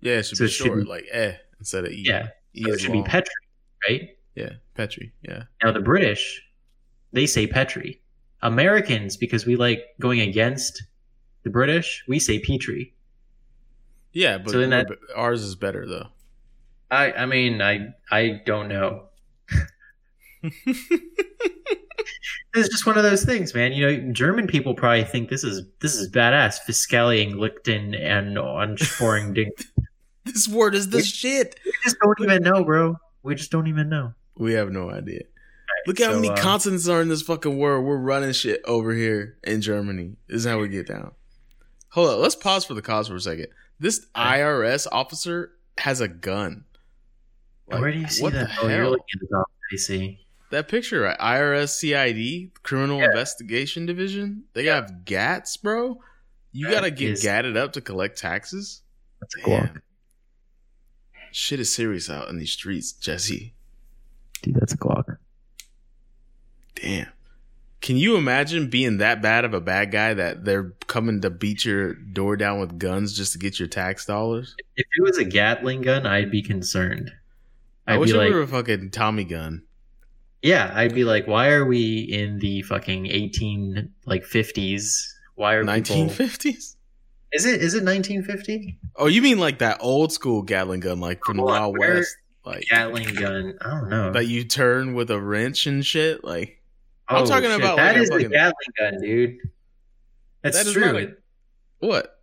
[0.00, 2.04] Yeah, it should So be short, like eh instead of e.
[2.06, 2.28] Yeah.
[2.54, 3.02] E So it should be.
[3.02, 3.34] Petri,
[3.88, 4.08] right?
[4.34, 5.12] Yeah, Petri.
[5.22, 5.44] Yeah.
[5.62, 6.42] Now the British,
[7.12, 8.00] they say Petri.
[8.42, 10.82] Americans, because we like going against
[11.42, 12.94] the British, we say Petri.
[14.12, 16.06] Yeah, but So that- ours is better though.
[16.90, 19.04] I I mean I I don't know.
[22.54, 23.72] It's just one of those things, man.
[23.72, 26.58] You know, German people probably think this is this is badass.
[26.66, 29.34] Fiscaling, Lichten, and Ansporing.
[29.34, 29.50] Ding.
[30.32, 31.58] This word is the shit.
[31.64, 32.96] We just don't even know, bro.
[33.22, 34.14] We just don't even know.
[34.36, 35.22] We have no idea.
[35.86, 37.80] Look how so, many uh, consonants are in this fucking word.
[37.82, 40.16] We're running shit over here in Germany.
[40.28, 41.12] This is how we get down.
[41.90, 42.20] Hold on.
[42.20, 43.46] Let's pause for the cause for a second.
[43.80, 46.64] This IRS officer has a gun.
[47.70, 48.48] Like, Where do you see what that?
[48.48, 48.90] the Oh, you're hell?
[48.90, 49.46] looking at the top.
[49.72, 50.18] I see.
[50.50, 51.18] That picture, right?
[51.18, 53.06] IRS CID, Criminal Yeah.
[53.06, 54.44] Investigation Division.
[54.54, 56.00] They have GATs, bro.
[56.52, 58.82] You That gotta get is- gatted up to collect taxes.
[59.20, 59.80] That's a Glock.
[61.28, 61.34] Damn.
[61.34, 63.54] Shit is serious out in these streets, Jesse.
[64.42, 65.16] Dude, that's a Glock.
[66.74, 67.08] Damn.
[67.80, 71.64] Can you imagine being that bad of a bad guy that they're coming to beat
[71.64, 74.56] your door down with guns just to get your tax dollars?
[74.76, 77.12] If it was a Gatling gun, I'd be concerned.
[77.86, 79.62] I I'd wish be it like, were a fucking Tommy gun.
[80.42, 85.16] yeah, I'd be like, why are we in the fucking eighteen like fifties?
[85.36, 86.18] Why are nineteen fifties?
[86.18, 86.26] people?
[86.28, 86.76] fifties?
[87.32, 88.78] Is it is it nineteen fifty?
[88.96, 91.96] Oh, you mean like that old school Gatling gun, like from the oh, Wild where-
[91.96, 93.58] West, like Gatling gun.
[93.60, 94.12] I don't know.
[94.12, 96.24] that you turn with a wrench and shit?
[96.24, 96.62] Like
[97.06, 99.36] I'm Oh, talking shit, about that like is fucking- the Gatling gun, dude.
[100.42, 100.92] That's That true.
[101.02, 101.10] not
[101.80, 102.14] what?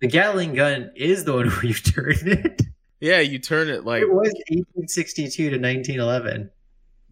[0.00, 2.62] the Gatling gun is the one where you turn it.
[3.00, 6.50] Yeah, you turn it like, it was 1862 to 1911.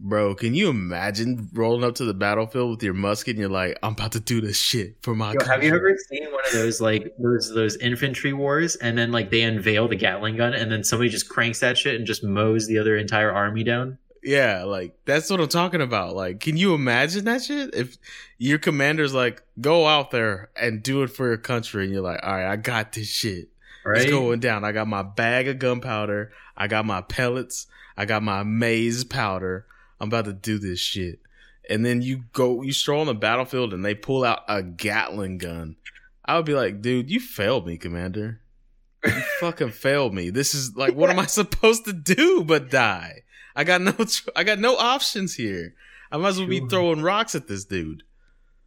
[0.01, 0.35] Bro.
[0.35, 3.93] Can you imagine rolling up to the battlefield with your musket and you're like, I'm
[3.93, 5.33] about to do this shit for my.
[5.33, 9.11] Yo, have you ever seen one of those like those those infantry wars, and then
[9.11, 12.23] like they unveil the Gatling gun, and then somebody just cranks that shit and just
[12.23, 13.97] mows the other entire army down?
[14.23, 16.15] Yeah, like that's what I'm talking about.
[16.15, 17.73] Like, can you imagine that shit?
[17.73, 17.97] If
[18.37, 22.19] your commander's like, go out there and do it for your country, and you're like,
[22.23, 23.49] all right, I got this shit.
[23.83, 24.01] Right?
[24.03, 24.63] It's going down.
[24.63, 26.31] I got my bag of gunpowder.
[26.55, 27.65] I got my pellets.
[27.97, 29.65] I got my maize powder.
[30.01, 31.19] I'm about to do this shit.
[31.69, 35.37] And then you go, you stroll on the battlefield and they pull out a Gatling
[35.37, 35.75] gun.
[36.25, 38.41] I would be like, dude, you failed me, commander.
[39.05, 40.31] You fucking failed me.
[40.31, 43.21] This is like, what am I supposed to do but die?
[43.55, 45.75] I got no, tr- I got no options here.
[46.11, 48.03] I might as well be throwing rocks at this dude.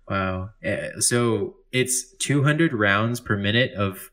[0.09, 0.51] Wow.
[0.64, 4.11] Uh, So it's 200 rounds per minute of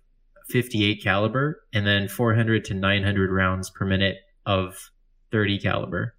[0.49, 4.91] 58 caliber, and then 400 to 900 rounds per minute of
[5.31, 6.15] 30 caliber.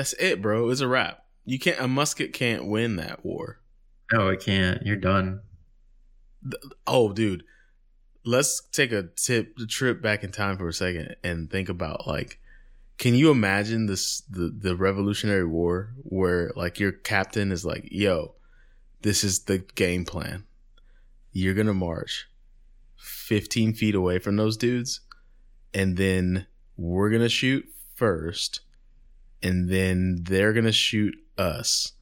[0.00, 0.70] That's it, bro.
[0.70, 1.26] It's a wrap.
[1.44, 3.60] You can't, a musket can't win that war.
[4.10, 4.80] No, it can't.
[4.82, 5.42] You're done.
[6.86, 7.44] Oh, dude,
[8.24, 12.06] let's take a tip the trip back in time for a second and think about
[12.06, 12.40] like,
[12.96, 18.36] can you imagine this the the Revolutionary War where like your captain is like, "Yo,
[19.02, 20.44] this is the game plan.
[21.30, 22.26] You're gonna march
[22.96, 25.00] 15 feet away from those dudes,
[25.74, 26.46] and then
[26.78, 28.60] we're gonna shoot first,
[29.42, 31.92] and then they're gonna shoot us."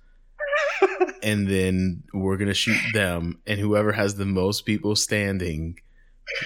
[1.22, 5.78] and then we're gonna shoot them, and whoever has the most people standing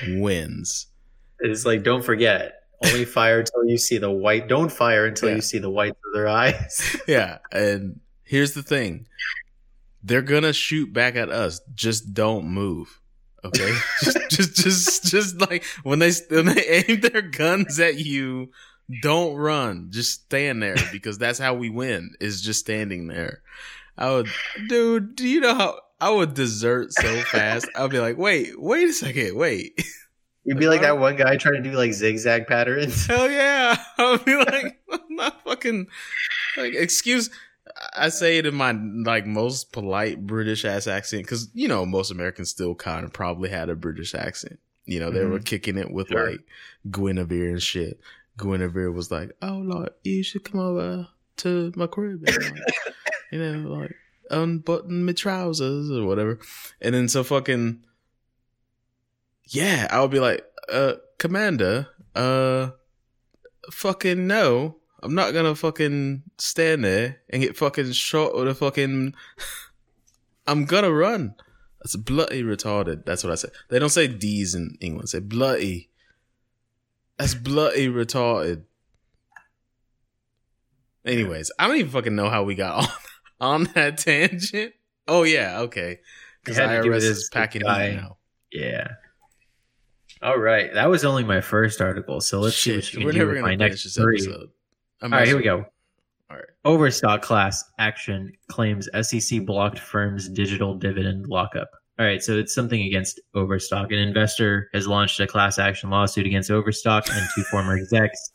[0.09, 0.87] wins.
[1.41, 4.49] It's like, don't forget, only fire until you see the white.
[4.49, 5.37] Don't fire until Yeah.
[5.37, 6.97] you see the whites of their eyes.
[7.09, 9.07] Yeah, and here's the thing:
[10.03, 11.61] they're gonna shoot back at us.
[11.75, 12.99] Just don't move.
[13.45, 18.53] Okay, just, just, just, just like when they when they aim their guns at you,
[19.01, 19.89] don't run.
[19.91, 22.15] Just stand there because that's how we win.
[22.21, 23.43] Is just standing there.
[23.97, 24.29] I would,
[24.69, 25.17] dude.
[25.17, 27.69] Do you know how I would desert so fast?
[27.77, 29.81] I'd be like, wait, wait a second, wait.
[30.45, 31.01] You'd be like that uh-huh.
[31.01, 33.07] one guy trying to do like zigzag patterns.
[33.09, 33.77] Hell yeah!
[33.97, 35.87] I would be like, I'm not fucking
[36.57, 37.31] like excuse.
[37.97, 42.11] I say it in my like most polite British ass accent because you know most
[42.11, 44.59] Americans still kind of probably had a British accent.
[44.85, 45.45] You know they were mm-hmm.
[45.45, 46.33] kicking it with Sure.
[46.33, 46.41] like
[46.91, 48.01] Guinevere and shit.
[48.39, 52.75] Guinevere was like, "Oh Lord, you should come over to my crib, and, like,
[53.31, 53.95] you know, like
[54.31, 56.39] unbutton my trousers or whatever."
[56.81, 57.85] And then so fucking
[59.47, 62.71] yeah, I would be like, uh, Commander, uh,
[63.71, 64.77] fucking no.
[65.03, 69.15] I'm not gonna fucking stand there and get fucking shot with a fucking.
[70.47, 71.35] I'm gonna run.
[71.81, 73.05] That's bloody retarded.
[73.05, 73.49] That's what I say.
[73.69, 75.09] They don't say D's in England.
[75.09, 75.91] They say bloody.
[77.23, 78.65] That's bloody retarded.
[81.05, 82.91] Anyways, I don't even fucking know how we got
[83.41, 84.73] on, on that tangent.
[85.07, 86.01] Oh yeah, okay.
[86.43, 87.93] Because It had to do IRS is packing guy.
[87.95, 88.17] now.
[88.51, 88.89] Yeah.
[90.21, 93.27] All right, that was only my first article, so let's see what you can do
[93.29, 94.17] with my next this three.
[94.17, 94.51] episode.
[95.01, 95.65] All right, here we go.
[96.29, 96.45] All right.
[96.65, 101.71] Overstock class action claims SEC blocked firm's digital dividend lockup.
[102.03, 103.93] All right, so it's something against Overstock.
[103.93, 108.33] An investor has launched a class action lawsuit against Overstock and two former execs,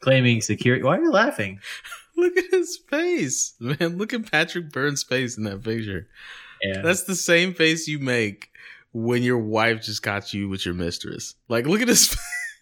[0.00, 0.82] claiming security.
[0.84, 1.58] Why are you laughing?
[2.18, 3.96] Look at his face, man.
[3.96, 6.06] Look at Patrick Byrne's face in that picture.
[6.62, 8.50] Yeah, That's the same face you make
[8.92, 11.34] when your wife just got you with your mistress.
[11.48, 12.08] Like, look at his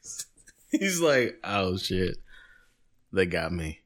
[0.03, 0.27] face.
[0.71, 2.19] He's like, oh shit,
[3.13, 3.81] they got me.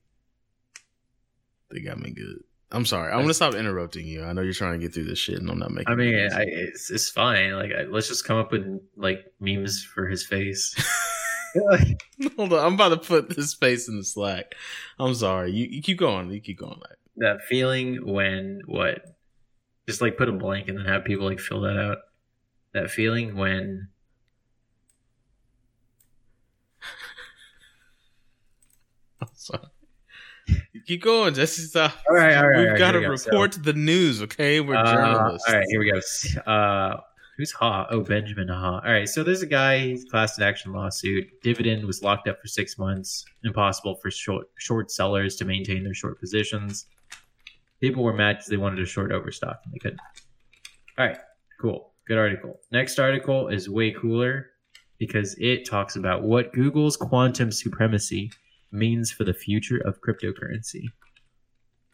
[1.70, 2.44] They got me good.
[2.72, 3.12] I'm sorry.
[3.12, 4.24] I'm gonna stop interrupting you.
[4.24, 5.92] I know you're trying to get through this shit, and I'm not making.
[5.92, 6.32] I mean.
[6.32, 7.52] I, it's it's fine.
[7.52, 10.74] Like, I, let's just come up with like memes for his face.
[12.36, 12.64] hold on.
[12.64, 14.54] I'm about to put this face in the Slack.
[14.98, 15.52] I'm sorry.
[15.52, 16.30] You, you keep going.
[16.30, 16.78] You keep going.
[16.80, 19.02] Like, that feeling when what?
[19.88, 21.98] Just like put a blank and then have people like fill that out.
[22.72, 23.88] That feeling when
[29.20, 29.66] I'm sorry.
[30.86, 31.62] Keep going, Jesse.
[31.62, 31.92] Stop.
[32.08, 33.10] All right, right, all We've right, got to we go.
[33.10, 34.22] report the news.
[34.22, 35.48] Okay, we're Uh, journalists.
[35.48, 36.50] all right, here we go.
[36.50, 37.00] Uh,
[37.36, 37.86] who's Ha?
[37.90, 38.80] Oh, Benjamin Ha.
[38.84, 39.78] All right, so there's a guy.
[39.78, 41.28] He's class action lawsuit.
[41.42, 43.24] Dividend was locked up for six months.
[43.44, 46.86] Impossible for short short sellers to maintain their short positions.
[47.80, 50.00] People were mad because they wanted to short overstock and they couldn't.
[50.98, 51.18] All right,
[51.60, 52.58] cool, good article.
[52.72, 54.46] Next article is way cooler
[54.98, 58.30] because it talks about what Google's quantum supremacy
[58.72, 60.84] means for the future of cryptocurrency.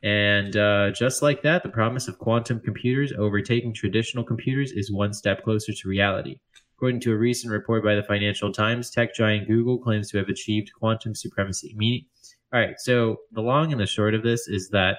[0.03, 5.13] And uh, just like that, the promise of quantum computers overtaking traditional computers is one
[5.13, 6.39] step closer to reality.
[6.77, 10.29] According to a recent report by the Financial Times, tech giant Google claims to have
[10.29, 11.75] achieved quantum supremacy.
[11.77, 12.05] Meaning,
[12.53, 14.99] all right, so the long and the short of this is that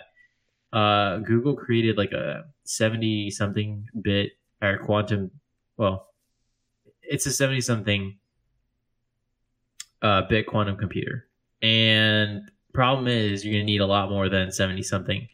[0.73, 5.31] uh, Google created like a 70 something bit or quantum,
[5.77, 6.07] well,
[7.03, 8.17] it's a 70 something
[10.01, 11.26] uh, bit quantum computer.
[11.61, 15.27] And problem is you're gonna need a lot more than 70 something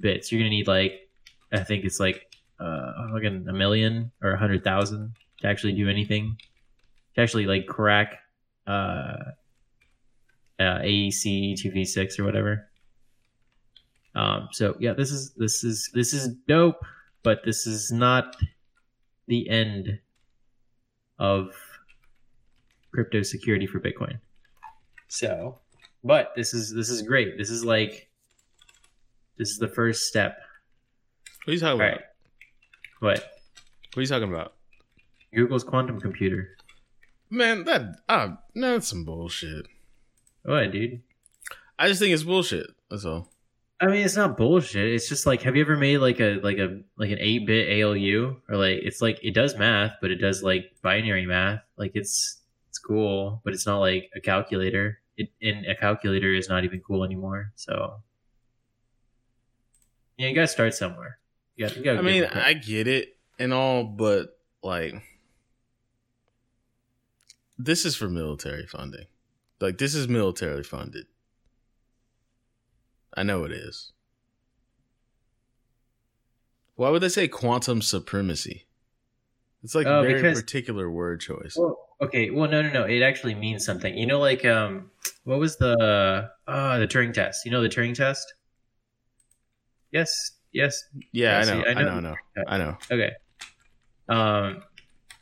[0.00, 0.30] bits.
[0.30, 1.08] You're gonna need like
[1.52, 2.26] i think it's like
[2.60, 6.36] uh like a million or a hundred thousand to actually do anything.
[7.14, 8.18] To actually like crack
[8.66, 9.16] uh,
[10.60, 12.68] uh AES 256 or whatever.
[14.14, 16.84] Um so yeah this is this is this is dope
[17.24, 18.36] but this is not
[19.26, 19.98] the end
[21.18, 21.52] of
[22.92, 24.20] crypto security for bitcoin.
[25.08, 25.58] So
[26.04, 27.38] but this is this is great.
[27.38, 28.08] This is like
[29.38, 30.38] this is the first step.
[31.44, 31.96] What are you talking All about?
[31.96, 32.04] right.
[33.00, 33.18] What?
[33.18, 34.54] What are you talking about?
[35.34, 36.56] Google's quantum computer.
[37.30, 39.66] Man, that uh, no, that's some bullshit.
[40.44, 41.00] What, dude?
[41.78, 42.66] I just think it's bullshit.
[42.90, 43.30] That's all.
[43.80, 44.92] I mean, it's not bullshit.
[44.92, 47.82] It's just like, have you ever made like a like a like an eight bit
[47.82, 51.60] ALU or like it's like it does math, but it does like binary math.
[51.76, 55.00] Like it's it's cool, but it's not like a calculator.
[55.16, 57.52] It and a calculator is not even cool anymore.
[57.54, 58.02] So
[60.16, 61.18] yeah, you gotta start somewhere.
[61.56, 62.46] You gotta, you gotta I mean, it a crack.
[62.46, 64.94] I get it and all, but like,
[67.58, 69.06] this is for military funding.
[69.60, 71.06] Like, this is military funded.
[73.16, 73.92] I know it is.
[76.74, 78.66] Why would they say quantum supremacy?
[79.62, 81.56] It's like Oh, a very because- particular word choice.
[81.56, 82.30] Well, okay.
[82.30, 82.84] Well, no, no, no.
[82.84, 83.96] It actually means something.
[83.96, 84.90] You know, like um,
[85.24, 87.44] what was the uh the Turing test?
[87.44, 88.34] You know the Turing test?
[89.90, 90.32] Yes.
[90.52, 90.84] Yes.
[91.12, 92.14] yeah, I know, I know, I know,
[92.46, 92.78] I know.
[92.90, 93.10] Okay.
[94.08, 94.62] Um,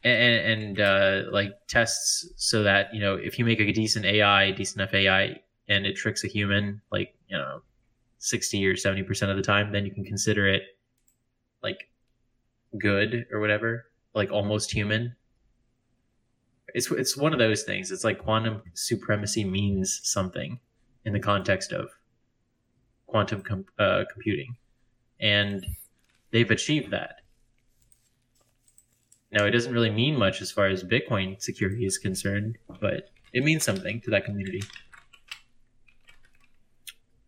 [0.05, 4.51] and and uh, like tests so that you know if you make a decent AI,
[4.51, 7.63] decent enough AI, and it tricks a human, like you know,
[8.19, 10.63] sixty or seventy percent of the time, then you can consider it
[11.63, 11.89] like
[12.79, 15.15] good or whatever, like almost human.
[16.75, 17.91] It's it's one of those things.
[17.91, 20.59] It's like quantum supremacy means something
[21.05, 21.91] in the context of
[23.07, 24.57] quantum com- uh, computing,
[25.21, 25.67] and
[26.31, 27.17] they've achieved that.
[29.31, 33.43] Now, it doesn't really mean much as far as Bitcoin security is concerned, but it
[33.43, 34.63] means something to that community.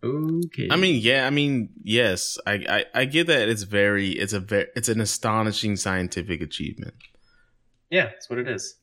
[0.03, 0.69] Okay.
[0.71, 4.41] I mean, yeah, I mean, yes, I, I, I get that it's very, it's a
[4.41, 6.95] very, it's an astonishing scientific achievement.
[7.91, 8.77] yeah, that's what it is.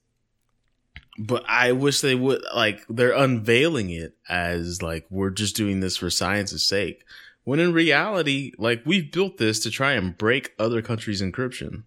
[1.20, 5.98] But I wish they would like they're unveiling it as like we're just doing this
[5.98, 7.04] for science's sake.
[7.44, 11.84] When in reality, like we've built this to try and break other countries' encryption.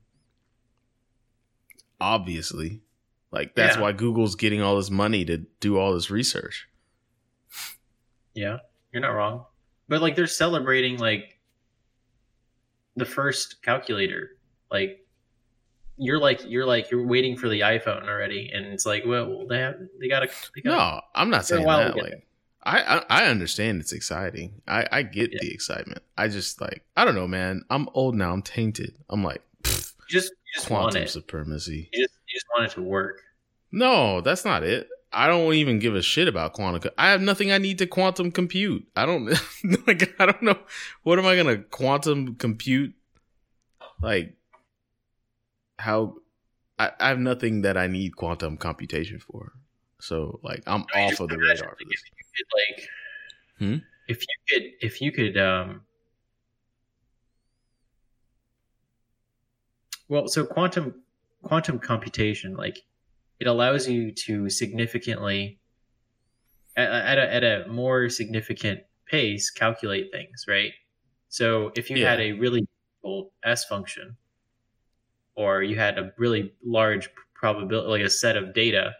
[2.00, 2.82] Obviously.
[3.30, 3.82] Like that's Yeah.
[3.82, 6.68] why Google's getting all this money to do all this research.
[8.34, 8.58] Yeah,
[8.92, 9.46] you're not wrong.
[9.88, 11.38] But like they're celebrating like
[12.96, 14.36] the first calculator.
[14.70, 15.03] Like
[15.97, 19.59] you're like you're like you're waiting for the iPhone already, and it's like, well, they
[19.61, 21.97] have they gotta they gotta No, I'm not saying that.
[21.97, 22.26] Like,
[22.66, 24.62] I, I I understand it's exciting.
[24.66, 25.38] I I get Yeah.
[25.42, 26.03] the excitement.
[26.16, 27.62] I just like I don't know, man.
[27.70, 28.32] I'm old now.
[28.32, 28.97] I'm tainted.
[29.11, 31.88] I'm like pfft, you just you just want quantum supremacy.
[31.92, 33.20] You just you just want it to work.
[33.70, 34.88] No, that's not it.
[35.12, 36.90] I don't even give a shit about quantum.
[36.99, 38.84] I have nothing I need to quantum compute.
[38.97, 39.26] I don't
[39.86, 40.14] like.
[40.18, 40.59] I don't know.
[41.03, 42.95] What am I gonna quantum compute?
[44.01, 44.34] Like
[45.79, 46.16] how?
[46.79, 49.53] I, I have nothing that I need quantum computation for.
[50.01, 52.03] So like I'm I off of the radar for like, this.
[52.03, 52.47] if you could,
[52.79, 52.89] like,
[53.59, 53.77] Hmm?
[54.09, 55.83] if you could if you could um
[60.09, 61.03] well so quantum
[61.43, 62.79] quantum computation like
[63.41, 65.61] it allows you to significantly
[66.77, 70.72] at, at, a, at a more significant pace calculate things right
[71.29, 72.11] so if you Yeah.
[72.11, 72.66] had a really
[73.03, 74.16] old s function
[75.37, 78.93] or you had a really large probability like a set of data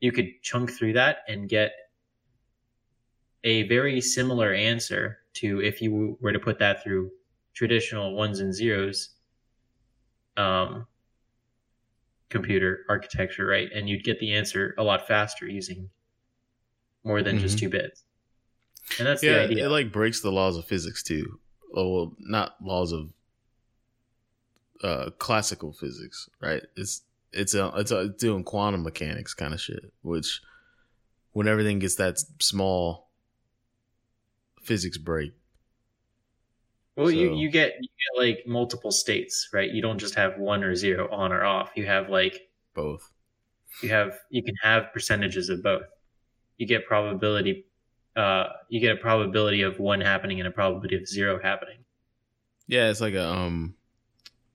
[0.00, 1.72] you could chunk through that and get
[3.44, 7.10] a very similar answer to if you were to put that through
[7.54, 9.10] traditional ones and zeros
[10.36, 10.86] um,
[12.30, 13.68] computer architecture, right?
[13.74, 15.90] And you'd get the answer a lot faster using
[17.04, 17.60] more than just Mhm.
[17.60, 18.04] two bits.
[18.98, 19.66] And that's yeah, the idea.
[19.66, 21.40] it like breaks the laws of physics too.
[21.74, 23.12] Oh, well, not laws of
[24.82, 26.62] uh, classical physics, right?
[26.76, 27.02] It's
[27.32, 30.40] it's a, it's, a, it's doing quantum mechanics kind of shit, which
[31.32, 33.08] when everything gets that small,
[34.62, 35.32] physics break.
[36.96, 39.70] well, you, you get you get like multiple states, right?
[39.70, 41.70] You don't just have one or zero on or off.
[41.74, 43.10] You have like Both.
[43.82, 45.82] you have you can have percentages of both
[46.58, 47.66] you get probability
[48.16, 51.78] uh you get a probability of one happening and a probability of zero happening
[52.68, 53.74] Yeah, it's like a um,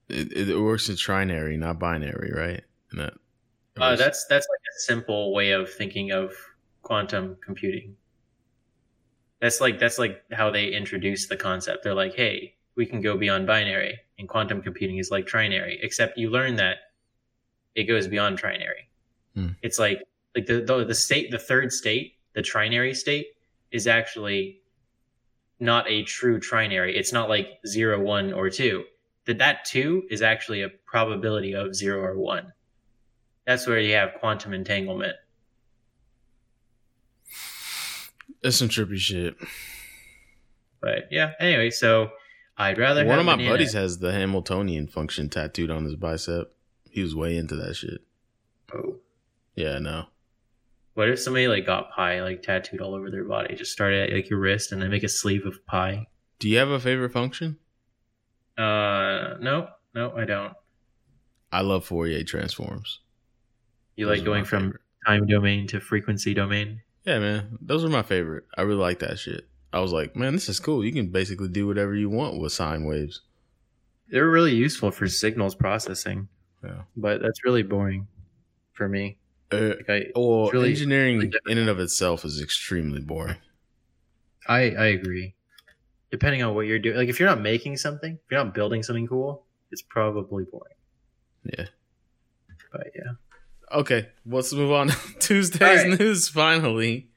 [0.10, 2.64] it, it works in trinary, not binary, right?
[2.92, 3.14] And that,
[3.80, 6.34] uh, that's that's like a simple way of thinking of
[6.82, 7.96] quantum computing.
[9.40, 11.84] That's like that's like how they introduce the concept.
[11.84, 16.18] They're like hey we can go beyond binary and quantum computing is like trinary except
[16.18, 16.78] you learn that
[17.76, 18.88] it goes beyond trinary.
[19.36, 19.50] Hmm.
[19.62, 20.02] it's like
[20.36, 23.28] like the, the the state the third state the trinary state
[23.72, 24.62] is actually
[25.60, 26.96] not a true trinary.
[26.96, 28.86] It's not like zero one or two
[29.28, 32.52] that that two is actually a probability of zero or one
[33.46, 35.16] that's where you have quantum entanglement
[38.44, 39.36] It's some trippy shit.
[40.82, 42.10] but yeah anyway so
[42.58, 46.54] i'd rather One of my banana- buddies has the Hamiltonian function tattooed on his bicep.
[46.90, 48.02] He was way into that shit.
[48.74, 48.98] oh.
[49.56, 50.06] Yeah, no.
[50.94, 54.12] what if somebody like got pi like tattooed all over their body just start at
[54.14, 56.06] like your wrist and then make a sleeve of pi
[56.40, 57.58] Do you have a favorite function?
[58.58, 60.54] Uh no no i don't
[61.50, 63.00] I love Fourier transforms.
[63.96, 64.82] you Those like going from favorite.
[65.06, 67.58] time domain to frequency domain Yeah, man.
[67.62, 68.44] Those are my favorite.
[68.58, 69.48] I really like that shit.
[69.72, 70.84] I was like, man, this is cool.
[70.84, 73.22] You can basically do whatever you want with sine waves.
[74.10, 76.28] they're really useful for signals processing
[76.64, 76.82] Yeah.
[76.98, 78.08] but that's really boring
[78.74, 79.18] for me
[79.52, 83.38] Uh, like I, or It's really- engineering really in and of itself is extremely boring.
[84.48, 85.36] I I agree.
[86.12, 88.82] Depending on what you're doing, like if you're not making something, if you're not building
[88.84, 90.76] something cool, it's probably boring.
[91.44, 91.66] Yeah.
[92.72, 93.12] But yeah,
[93.72, 94.90] Okay, let's move on.
[95.20, 96.00] Tuesday's right.
[96.00, 97.10] news finally.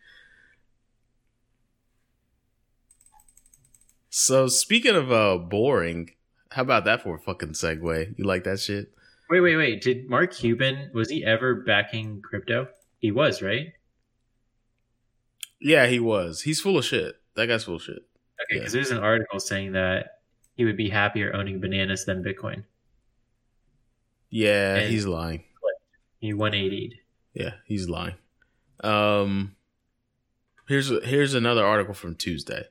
[4.08, 6.10] So speaking of uh boring,
[6.50, 8.18] how about that for a fucking segue?
[8.18, 8.92] You like that shit?
[9.28, 9.80] wait, wait, wait.
[9.80, 12.68] Did Mark Cuban was he ever backing crypto?
[12.98, 13.72] He was, right?
[15.60, 16.42] Yeah, he was.
[16.42, 17.14] He's full of shit.
[17.36, 18.02] That guy's full of shit.
[18.42, 18.58] Okay, Yeah.
[18.60, 20.20] because there's an article saying that
[20.56, 22.64] he would be happier owning bananas than Bitcoin.
[24.30, 25.44] Yeah, And- he's lying.
[26.20, 26.94] He 180'd.
[27.34, 28.14] Yeah, he's lying.
[28.80, 29.56] Um,
[30.68, 32.64] here's here's another article from Tuesday.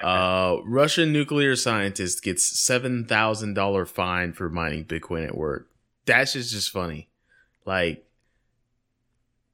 [0.00, 5.70] Uh, Russian nuclear scientist gets seven thousand dollar fine for mining Bitcoin at work.
[6.06, 7.08] That's just just funny.
[7.64, 8.04] Like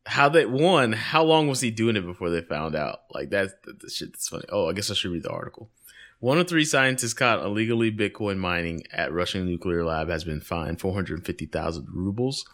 [0.06, 3.00] how they one, how long was he doing it before they found out?
[3.12, 3.54] Like that's
[3.92, 4.44] shit that's funny.
[4.50, 5.70] Oh, I guess I should read the article.
[6.18, 10.80] One of three scientists caught illegally Bitcoin mining at Russian nuclear lab has been fined
[10.80, 12.46] four hundred fifty thousand rubles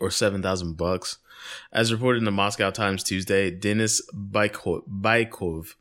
[0.00, 1.18] or 7,000 bucks.
[1.72, 5.74] As reported in the Moscow Times Tuesday, Denis Baikov, Baikov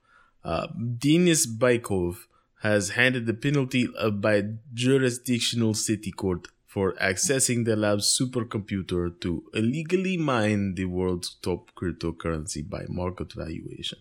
[0.43, 2.26] uh, Denis Baikov
[2.61, 4.43] has handed the penalty by
[4.74, 6.47] jurisdictional city court
[6.78, 13.97] for accessing the lab's supercomputer to illegally mine the world's top cryptocurrency by market valuation.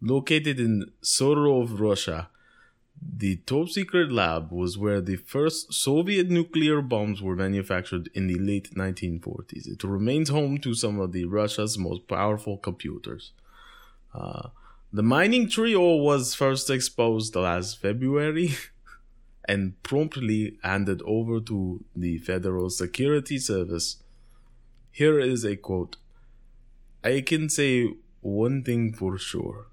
[0.00, 2.30] Located in Sarov, Russia,
[2.98, 8.38] the top secret lab was where the first Soviet nuclear bombs were manufactured in the
[8.38, 9.68] late 1940s.
[9.68, 13.32] It remains home to some of the Russia's most powerful computers.
[14.14, 14.48] Uh,
[14.90, 18.54] the mining trio was first exposed last February
[19.48, 24.02] and promptly handed over to the Federal Security Service.
[24.90, 25.96] Here is a quote
[27.04, 29.66] I can say one thing for sure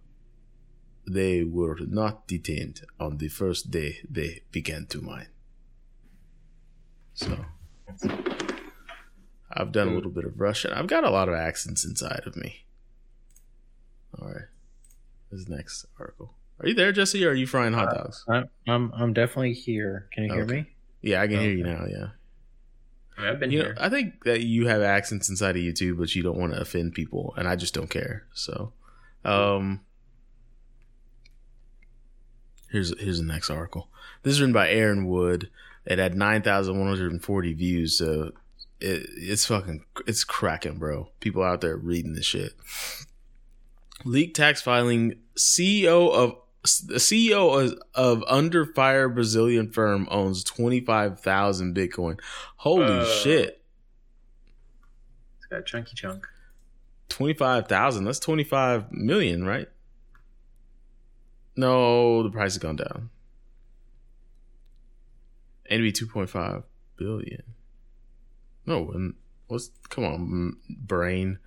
[1.07, 5.27] they were not detained on the first day they began to mine.
[7.15, 7.45] So,
[9.51, 10.73] I've done a little bit of Russian.
[10.73, 12.65] I've got a lot of accents inside of me.
[14.19, 14.47] All right.
[15.31, 16.35] This next article.
[16.59, 17.25] Are you there, Jesse?
[17.25, 18.25] Or are you frying hot Uh, dogs?
[18.27, 20.07] I'm, I'm I'm definitely here.
[20.11, 20.65] Can you hear me?
[21.01, 21.85] Yeah, I can hear you now.
[21.89, 22.07] Yeah.
[23.17, 23.77] I mean, I've been You know, here.
[23.79, 26.61] I think that you have accents inside of you too, but you don't want to
[26.61, 28.25] offend people, and I just don't care.
[28.33, 28.71] So,
[29.25, 29.81] um,
[32.71, 33.89] here's here's the next article.
[34.23, 35.49] This is written by Aaron Wood.
[35.85, 37.97] It had nine thousand one hundred and forty views.
[37.97, 38.31] So
[38.79, 41.09] it, it's fucking it's cracking, bro.
[41.19, 42.53] People out there reading this shit.
[44.05, 45.15] Leak tax filing.
[45.35, 52.19] CEO of the CEO of, Under Fire Brazilian firm owns twenty five thousand Bitcoin.
[52.57, 53.61] Holy Uh, shit.
[55.37, 56.25] It's got a chunky chunk.
[57.09, 58.05] 25,000.
[58.05, 59.67] That's 25 million, right?
[61.55, 63.11] No, the price has gone down.
[65.69, 66.63] And it'd be 2.5
[66.97, 67.43] billion.
[68.65, 69.13] No, and
[69.47, 71.37] what's come on, brain.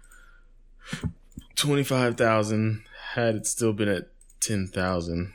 [1.57, 4.09] 25,000 had it still been at
[4.41, 5.33] 10,000.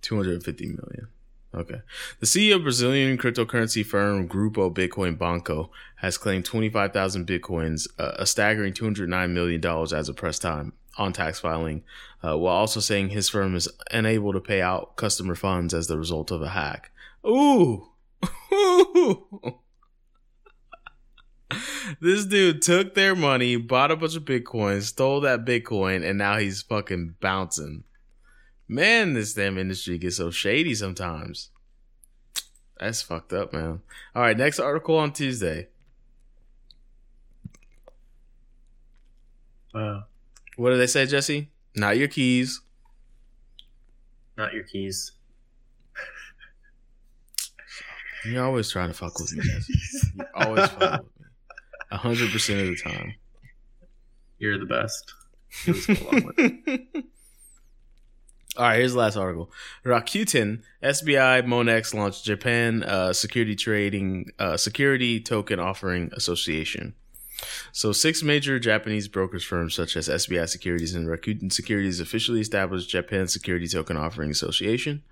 [0.00, 1.08] 250 million.
[1.54, 1.80] Okay.
[2.20, 8.26] The CEO of Brazilian cryptocurrency firm Grupo Bitcoin Banco has claimed 25,000 bitcoins, uh, a
[8.26, 11.84] staggering 209 million dollars as of press time on tax filing,
[12.22, 15.98] uh, while also saying his firm is unable to pay out customer funds as the
[15.98, 16.90] result of a hack.
[17.26, 17.88] Ooh.
[22.00, 26.38] this dude took their money, bought a bunch of bitcoins, stole that bitcoin, and now
[26.38, 27.84] he's fucking bouncing.
[28.66, 31.50] Man, this damn industry gets so shady sometimes.
[32.78, 33.80] That's fucked up, man.
[34.14, 35.68] All right, next article on Tuesday.
[39.74, 40.04] Wow.
[40.56, 41.50] What did they say, Jesse?
[41.74, 42.60] Not your keys.
[44.36, 45.12] Not your keys.
[48.24, 49.74] You're always trying to fuck with me, Jesse.
[50.16, 51.17] You always fuck with me.
[51.90, 53.14] A hundred percent of the time.
[54.38, 55.14] You're the best.
[55.64, 57.04] You just go along with it.
[58.56, 59.52] All right, here's the last article.
[59.84, 66.94] Rakuten, SBI, Monex launched Japan uh, Security Trading uh, Security Token Offering Association.
[67.70, 72.90] So, six major Japanese brokers firms such as SBI Securities and Rakuten Securities officially established
[72.90, 75.04] Japan Security Token Offering Association.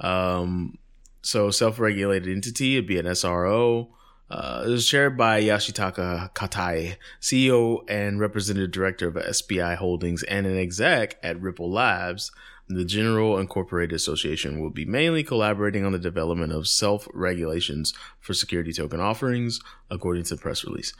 [0.00, 0.78] Um,
[1.22, 3.88] so, self-regulated entity, it'd be an SRO.
[4.30, 10.46] Uh, it was chaired by Yoshitaka Kitao, CEO and representative director of SBI Holdings and
[10.46, 12.30] an exec at Ripple Labs.
[12.68, 18.32] The General Incorporated Association will be mainly collaborating on the development of self regulations for
[18.32, 19.58] security token offerings,
[19.90, 20.92] according to the press release.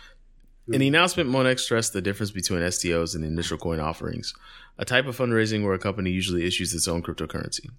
[0.67, 4.35] In the announcement, Monex stressed the difference between STOs and initial coin offerings,
[4.79, 7.71] a type of fundraising where a company usually issues its own cryptocurrency.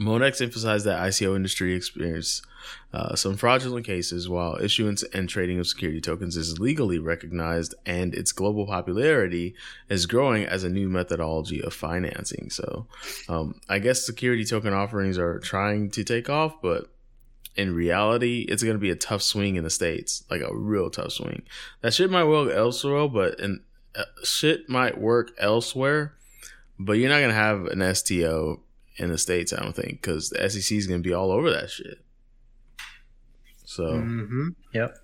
[0.00, 2.46] Monex emphasized that ICO industry experienced
[2.92, 8.14] uh, some fraudulent cases, while issuance and trading of security tokens is legally recognized, and
[8.14, 9.54] its global popularity
[9.90, 12.48] is growing as a new methodology of financing.
[12.48, 12.86] So,
[13.28, 16.88] um, I guess security token offerings are trying to take off, but
[17.54, 20.88] in reality, it's going to be a tough swing in the states, like a real
[20.88, 21.42] tough swing.
[21.82, 23.60] That shit might work elsewhere, but and
[23.94, 26.14] uh, shit might work elsewhere,
[26.78, 28.60] but you're not going to have an STO
[29.00, 29.52] in the states.
[29.52, 31.98] I don't think because the SEC is going to be all over that shit.
[33.64, 34.48] So Mm-hmm.
[34.74, 34.98] Yep.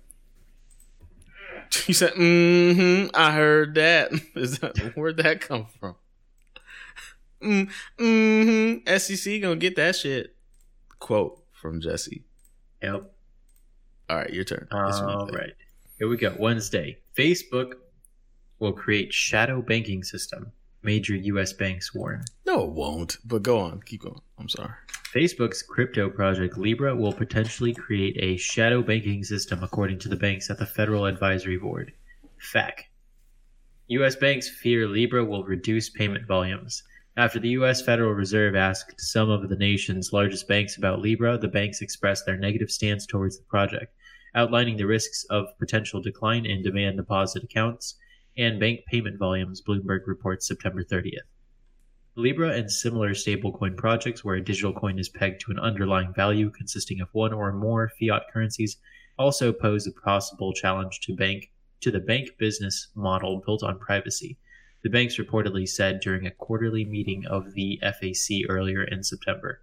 [1.87, 4.11] you said, "Mm-hmm." I heard that.
[4.35, 5.95] Is that where'd that come from?
[7.41, 8.97] Mm, mm-hmm.
[8.97, 10.35] SEC gonna get that shit.
[10.99, 12.23] Quote from Jesse.
[12.81, 13.11] Yep.
[14.09, 14.67] All right, your turn.
[14.71, 15.53] Your right.
[15.99, 16.35] Here we go.
[16.37, 16.97] Wednesday.
[17.15, 17.73] Facebook
[18.59, 20.51] will create shadow banking system.
[20.87, 21.51] Major U.S.
[21.51, 22.23] banks warn.
[22.45, 23.17] No, it won't.
[23.25, 23.81] But go on.
[23.81, 24.21] Keep going.
[24.39, 24.71] I'm sorry.
[25.13, 30.49] Facebook's crypto project Libra will potentially create a shadow banking system, according to the banks
[30.49, 31.91] at the Federal Advisory Board.
[32.39, 32.85] FAC.
[33.89, 34.15] U.S.
[34.15, 36.83] banks fear Libra will reduce payment volumes.
[37.17, 37.81] After the U.S.
[37.81, 42.37] Federal Reserve asked some of the nation's largest banks about Libra, the banks expressed their
[42.37, 43.93] negative stance towards the project,
[44.35, 47.95] outlining the risks of potential decline in demand deposit accounts
[48.37, 51.27] and bank payment volumes, Bloomberg reports September 30th.
[52.15, 56.49] Libra and similar stablecoin projects where a digital coin is pegged to an underlying value
[56.49, 58.77] consisting of one or more fiat currencies
[59.19, 64.37] also pose a possible challenge to bank to the bank business model built on privacy.
[64.83, 69.61] The banks reportedly said during a quarterly meeting of the FAC earlier in September.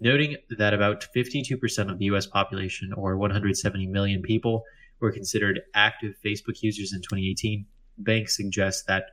[0.00, 4.64] Noting that about 52% of the US population, or 170 million people,
[5.00, 7.66] were considered active Facebook users in 2018,
[8.04, 9.04] banks suggest that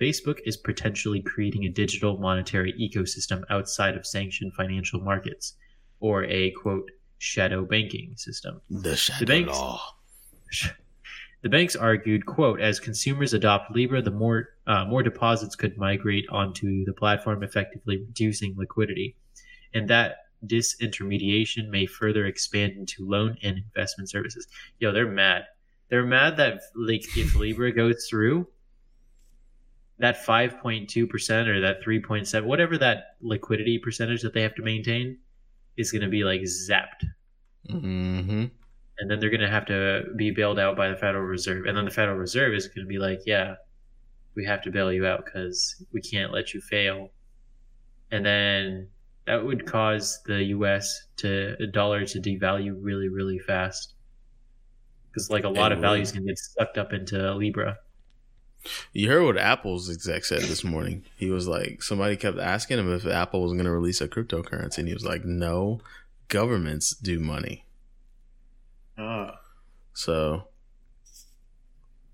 [0.00, 5.54] Facebook is potentially creating a digital monetary ecosystem outside of sanctioned financial markets,
[6.00, 8.60] or a quote, shadow banking system.
[8.70, 9.80] The shadow banks- law.
[11.42, 16.24] The banks argued, "quote As consumers adopt Libra, the more uh, more deposits could migrate
[16.30, 19.14] onto the platform, effectively reducing liquidity,
[19.74, 24.48] and that disintermediation may further expand into loan and investment services."
[24.78, 25.44] Yo, they're mad.
[25.88, 28.46] They're mad that like if Libra goes through,
[29.98, 35.18] that 5.2% or that 3.7 whatever that liquidity percentage that they have to maintain
[35.76, 37.04] is going to be like zapped.
[37.70, 38.44] Mm-hmm.
[38.98, 41.64] and then they're going to have to be bailed out by the federal reserve.
[41.64, 43.54] And then the federal reserve is going to be like yeah
[44.34, 47.10] we have to bail you out because we can't let you fail.
[48.10, 48.88] And then
[49.26, 53.93] that would cause the us to a dollar to devalue really really fast
[55.14, 56.02] because like a lot It of value would.
[56.02, 57.78] is going to get sucked up into libra
[58.92, 61.04] You heard what Apple's exec said this morning.
[61.16, 64.78] He was like, somebody kept asking him if Apple was going to release a cryptocurrency,
[64.78, 65.80] and he was like, no,
[66.28, 67.64] governments do money.
[68.96, 69.38] Ah.
[69.92, 70.48] So,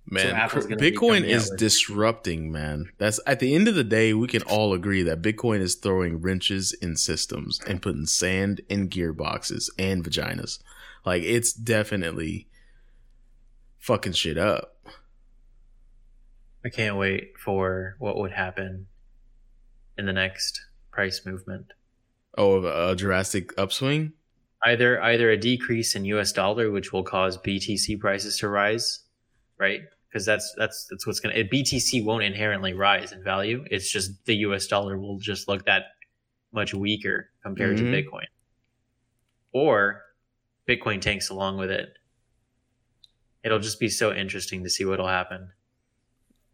[0.06, 2.90] man, Apple's cr- Bitcoin is with- disrupting, man.
[2.98, 6.20] That's at the end of the day, we can all agree that Bitcoin is throwing
[6.20, 10.58] wrenches in systems and putting sand in gearboxes and vaginas.
[11.06, 12.48] Like, it's definitely
[13.80, 14.76] fucking shit up.
[16.64, 18.86] I can't wait for what would happen
[19.98, 20.60] in the next
[20.92, 21.72] price movement.
[22.36, 24.12] Oh, a, a drastic upswing?
[24.64, 29.00] Either either a decrease in US dollar which will cause BTC prices to rise,
[29.58, 29.80] right?
[30.08, 33.64] Because that's that's that's what's going to BTC won't inherently rise in value.
[33.70, 35.84] It's just the US dollar will just look that
[36.52, 37.78] much weaker compared Mhm.
[37.78, 38.26] to Bitcoin.
[39.52, 40.02] Or
[40.68, 41.94] Bitcoin tanks along with it.
[43.42, 45.50] It'll just be so interesting to see what'll happen.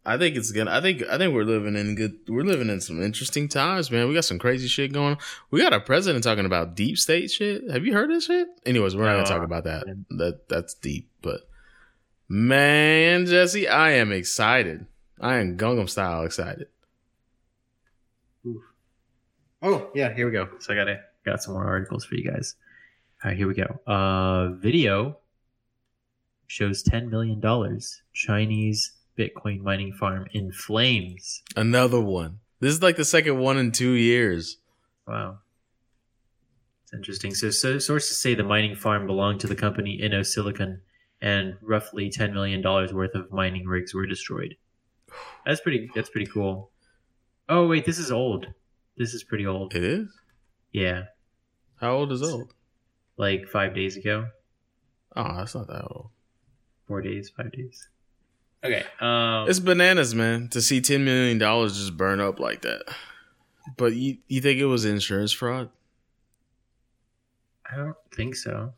[0.05, 0.71] I think it's gonna.
[0.71, 1.03] I think.
[1.03, 2.17] I think we're living in good.
[2.29, 4.07] We're living in some interesting times, man.
[4.07, 5.15] We got some crazy shit going.
[5.15, 5.17] on.
[5.51, 7.69] We got a president talking about deep state shit.
[7.69, 8.47] Have you heard this shit?
[8.65, 9.83] Anyways, we're not gonna talk about that.
[10.11, 11.11] That that's deep.
[11.21, 11.41] But
[12.29, 14.85] man, Jesse, I am excited.
[15.19, 16.67] I am Gangnam style excited.
[19.61, 20.47] Oh yeah, here we go.
[20.59, 22.55] So I got to got some more articles for you guys.
[23.23, 23.79] All right, here we go.
[23.91, 25.17] Uh, video
[26.47, 28.01] shows ten million dollars.
[28.13, 31.43] Chinese Bitcoin mining farm in flames.
[31.55, 32.39] Another one.
[32.59, 34.57] This is like the second one in two years.
[35.07, 35.39] Wow,
[36.83, 37.33] it's interesting.
[37.33, 40.79] So, so sources say the mining farm belonged to the company InnoSilicon,
[41.21, 44.55] and roughly ten million dollars worth of mining rigs were destroyed.
[45.45, 45.89] That's pretty.
[45.95, 46.71] That's pretty cool.
[47.49, 48.47] Oh wait, this is old.
[48.97, 49.75] This is pretty old.
[49.75, 50.09] It is.
[50.73, 51.03] Yeah,
[51.79, 52.53] How old is old?
[53.17, 54.27] like five days ago.
[55.15, 56.09] Oh, that's not that old.
[56.87, 57.89] Four days, five days.
[58.63, 58.83] Okay.
[58.99, 62.83] Um, It's bananas, man, to see ten million dollars just burn up like that.
[63.75, 65.69] But you you think it was insurance fraud?
[67.71, 68.73] I don't think so.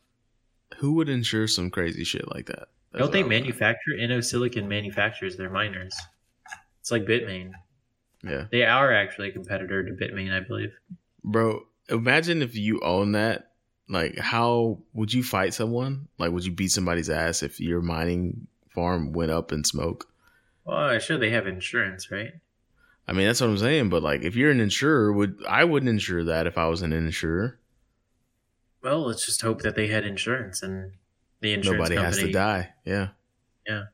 [0.78, 2.68] Who would insure some crazy shit like that?
[2.92, 5.94] That's don't they what I'm- manufacture InnoSilicon manufactures their miners?
[6.80, 7.52] It's like Bitmain.
[8.24, 10.72] Yeah, They are actually a competitor to Bitmain, I believe.
[11.24, 11.66] bro.
[11.88, 13.49] Imagine if you own that.
[13.90, 16.06] Like, how would you fight someone?
[16.16, 20.06] Like, would you beat somebody's ass if your mining farm went up in smoke?
[20.64, 22.32] Well, sure they have insurance, right?
[23.08, 23.88] I mean, that's what I'm saying.
[23.88, 26.92] But like, if you're an insurer, would I wouldn't insure that if I was an
[26.92, 27.58] insurer?
[28.80, 30.92] Well, let's just hope that they had insurance and
[31.40, 32.72] the insurance Nobody has to die.
[32.84, 33.08] Yeah,
[33.66, 33.84] Yeah.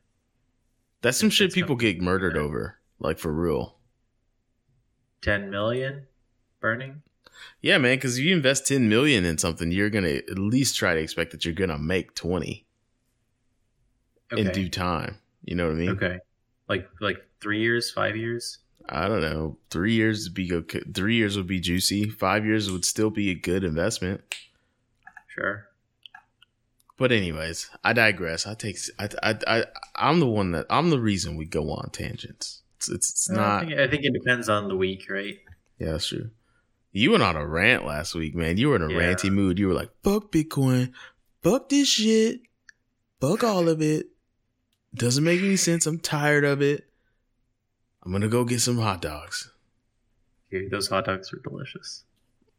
[1.01, 1.95] That's some shit people company.
[1.95, 3.77] get murdered over, like for real.
[5.23, 6.07] Ten million
[6.61, 7.03] burning.
[7.61, 7.97] Yeah, man.
[7.97, 11.33] Because if you invest ten million in something, you're gonna at least try to expect
[11.33, 12.67] that you're gonna make twenty
[14.31, 15.19] in due time.
[15.45, 15.91] You know what I mean?
[15.91, 16.19] okay.
[16.69, 18.59] Like like three years, five years.
[18.89, 19.59] I don't know.
[19.71, 20.81] Three years would be okay.
[20.95, 22.09] Three years would be juicy.
[22.09, 24.23] Five years would still be a good investment.
[25.29, 25.67] Sure.
[26.99, 28.47] But anyways, I digress.
[28.47, 28.79] I take.
[28.99, 29.09] I.
[29.23, 29.37] I.
[29.47, 29.65] I
[29.97, 30.67] I'm the one that.
[30.71, 32.63] I'm the reason we go on tangents.
[32.77, 32.89] It's.
[32.89, 33.67] It's, it's I not.
[33.67, 35.39] think, I think it depends on the week, right?
[35.79, 36.31] Yeah, that's true.
[36.97, 38.57] You went on a rant last week, man.
[38.57, 39.13] You were in a Yeah.
[39.13, 39.59] ranty mood.
[39.59, 40.93] You were like, "Fuck Bitcoin,
[41.43, 42.41] fuck this shit,
[43.21, 44.07] fuck all of it.
[44.95, 45.85] Doesn't make any sense.
[45.87, 46.89] I'm tired of it.
[48.03, 49.51] I'm gonna go get some hot dogs,
[50.51, 52.05] Dude, those hot dogs are delicious.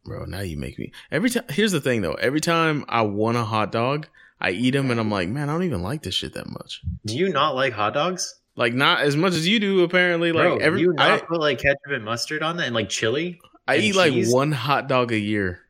[0.06, 1.46] bro." Now you make me every time.
[1.50, 2.14] Here's the thing, though.
[2.14, 4.08] Every time I want a hot dog,
[4.40, 6.82] I eat them, and I'm like, man, I don't even like this shit that much.
[7.08, 8.36] Do you not like hot dogs?
[8.56, 10.32] Like, not as much as you do, apparently.
[10.32, 13.40] Like, every you I, not put like ketchup and mustard on that and like chili?
[13.68, 15.62] I eat like one hot dog a year.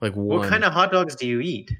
[0.00, 0.40] Like one.
[0.40, 1.70] What kind of hot dogs do you eat?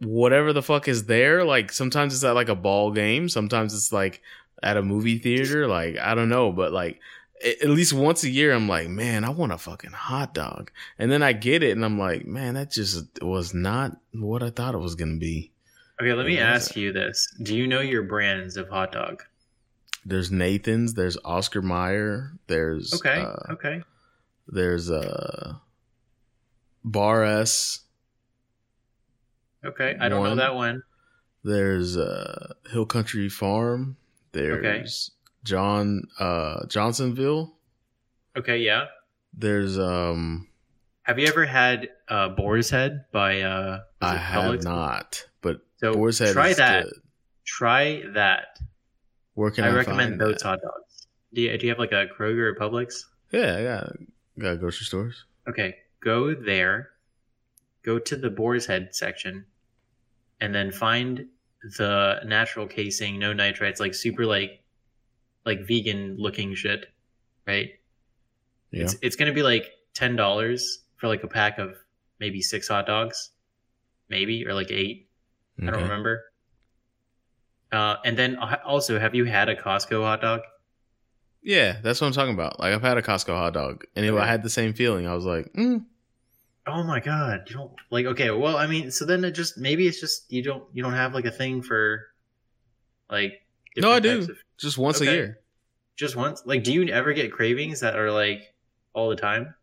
[0.00, 1.44] whatever the fuck is there.
[1.44, 4.22] Like sometimes it's at like a ball game, sometimes it's like
[4.62, 5.66] at a movie theater.
[5.66, 7.00] Like I don't know, but like
[7.44, 11.10] at least once a year, I'm like, man, I want a fucking hot dog, and
[11.10, 14.74] then I get it, and I'm like, man, that just was not what I thought
[14.74, 15.52] it was gonna be.
[16.00, 18.68] Okay, let me Yeah, what is ask you this: Do you know your brands of
[18.68, 19.22] hot dog?
[20.04, 20.94] There's Nathan's.
[20.94, 22.32] There's Oscar Mayer.
[22.46, 23.82] There's Okay, uh, okay.
[24.48, 25.54] There's uh,
[26.84, 27.80] Bar S.
[29.64, 30.82] Okay, I don't know that one.
[31.44, 33.96] There's uh, Hill Country Farm.
[34.32, 35.10] There's
[35.44, 37.54] John uh, Johnsonville.
[38.36, 38.86] Okay, yeah.
[39.34, 40.48] There's um,
[41.02, 43.42] Have you ever had uh, Boar's Head by?
[43.42, 46.84] Uh, I have not, but So Boar's Head try is that.
[46.84, 46.94] good.
[47.44, 48.58] Try that.
[49.34, 50.42] Where can I I, recommend those that?
[50.44, 51.06] hot dogs.
[51.32, 53.04] Do you, do you have like a Kroger or Publix?
[53.32, 53.96] Yeah, I got
[54.38, 55.24] got grocery stores.
[55.48, 56.90] Okay, go there,
[57.82, 59.46] go to the Boar's Head section,
[60.40, 61.26] and then find
[61.76, 64.62] the natural casing, no nitrites, like super like
[65.44, 66.86] like vegan looking shit,
[67.46, 67.70] right?
[68.70, 71.76] Yeah, It's it's gonna be like ten dollars for like a pack of
[72.20, 73.30] maybe six hot dogs,
[74.08, 75.08] maybe or like eight.
[75.60, 76.24] I don't remember.
[77.72, 80.40] Uh, and then uh, also, have you had a Costco hot dog?
[81.42, 82.58] Yeah, that's what I'm talking about.
[82.60, 85.06] Like I've had a Costco hot dog, and it, I had the same feeling.
[85.06, 85.84] I was like, mm,
[86.66, 89.86] Oh my god, you don't like okay, well I mean so then it just maybe
[89.86, 92.02] it's just you don't you don't have like a thing for
[93.10, 93.40] like
[93.76, 94.20] No, I do.
[94.20, 95.10] of- just once Okay.
[95.10, 95.38] a year.
[95.96, 98.42] just once like do you ever get cravings that are like
[98.92, 99.54] all the time?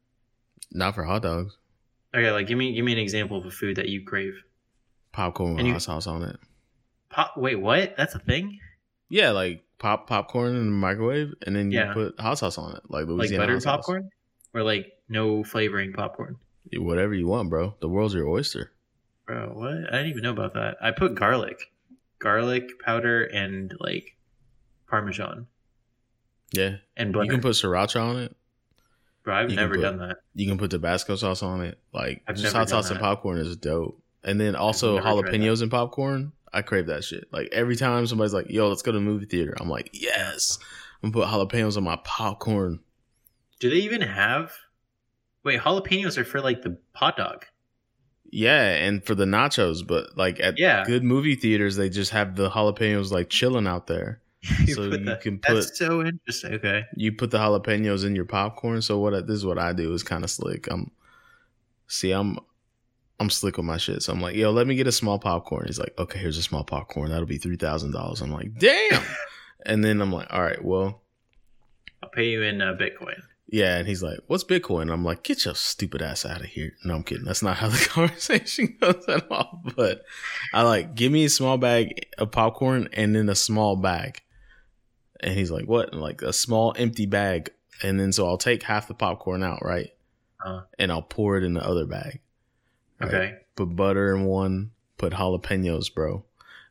[0.71, 1.57] Not for hot dogs.
[2.15, 4.33] Okay, like give me give me an example of a food that you crave.
[5.11, 6.37] Popcorn with And you- hot sauce on it.
[7.09, 7.95] Pop wait, what?
[7.97, 8.59] That's a thing?
[9.09, 11.93] Yeah, like pop popcorn in the microwave, and then you Yeah.
[11.93, 13.75] put hot sauce on it, like Like Louisiana buttered hot sauce.
[13.77, 14.09] popcorn?
[14.53, 16.37] Or like no flavoring popcorn?
[16.73, 17.75] Whatever you want, bro.
[17.81, 18.71] The world's your oyster.
[19.27, 19.73] Bro, what?
[19.93, 20.77] I didn't even know about that.
[20.81, 21.71] I put garlic.
[22.19, 24.15] Garlic powder and like
[24.87, 25.47] parmesan
[26.53, 27.25] Yeah, and butter.
[27.25, 28.35] you can put sriracha on it.
[29.23, 30.17] Bro, I've you never put- done that.
[30.33, 31.79] You can put Tabasco sauce on it.
[31.93, 34.01] Like I've just hot sauce and popcorn is dope.
[34.23, 35.03] And then also that.
[35.03, 36.31] jalapenos and popcorn.
[36.55, 37.27] I crave that shit.
[37.31, 40.57] Like every time somebody's like, "Yo, let's go to the movie theater," I'm like, "Yes."
[41.03, 42.79] I'm gonna put jalapenos on my popcorn.
[43.59, 44.51] Do they even have?
[45.43, 47.45] Wait, jalapenos are for like the hot dog.
[48.31, 50.83] Yeah, and for the nachos, but like at Yeah.
[50.85, 54.21] good movie theaters, they just have the jalapenos like chilling out there.
[54.73, 56.53] So put you that- can put That's so interesting.
[56.55, 56.85] Okay.
[56.95, 58.81] You put the jalapenos in your popcorn.
[58.81, 59.27] So what?
[59.27, 60.67] This is what I do is kind of slick.
[60.71, 60.89] I'm
[61.87, 62.39] see, I'm
[63.19, 64.03] I'm slick with my shit.
[64.03, 65.65] So I'm like, yo, let me get a small popcorn.
[65.67, 67.09] He's like, okay, here's a small popcorn.
[67.11, 68.21] That'll be three thousand dollars.
[68.21, 69.01] I'm like, damn.
[69.65, 71.01] and then I'm like, all right, well,
[72.03, 73.21] I'll pay you in uh, Bitcoin.
[73.47, 73.77] yeah.
[73.77, 74.91] And he's like, what's Bitcoin?
[74.91, 76.73] I'm like, get your stupid ass out of here.
[76.83, 77.23] No, I'm kidding.
[77.25, 79.61] That's not how the conversation goes at all.
[79.75, 80.03] But
[80.53, 84.21] I like, give me a small bag of popcorn and then a small bag.
[85.21, 85.93] And he's like, what?
[85.93, 87.49] And like a small empty bag.
[87.81, 89.89] And then so I'll take half the popcorn out, right?
[90.45, 92.19] Uh, And I'll pour it in the other bag.
[92.99, 93.07] Right?
[93.07, 93.33] okay.
[93.55, 96.13] Put butter in one, put jalapenos, bro.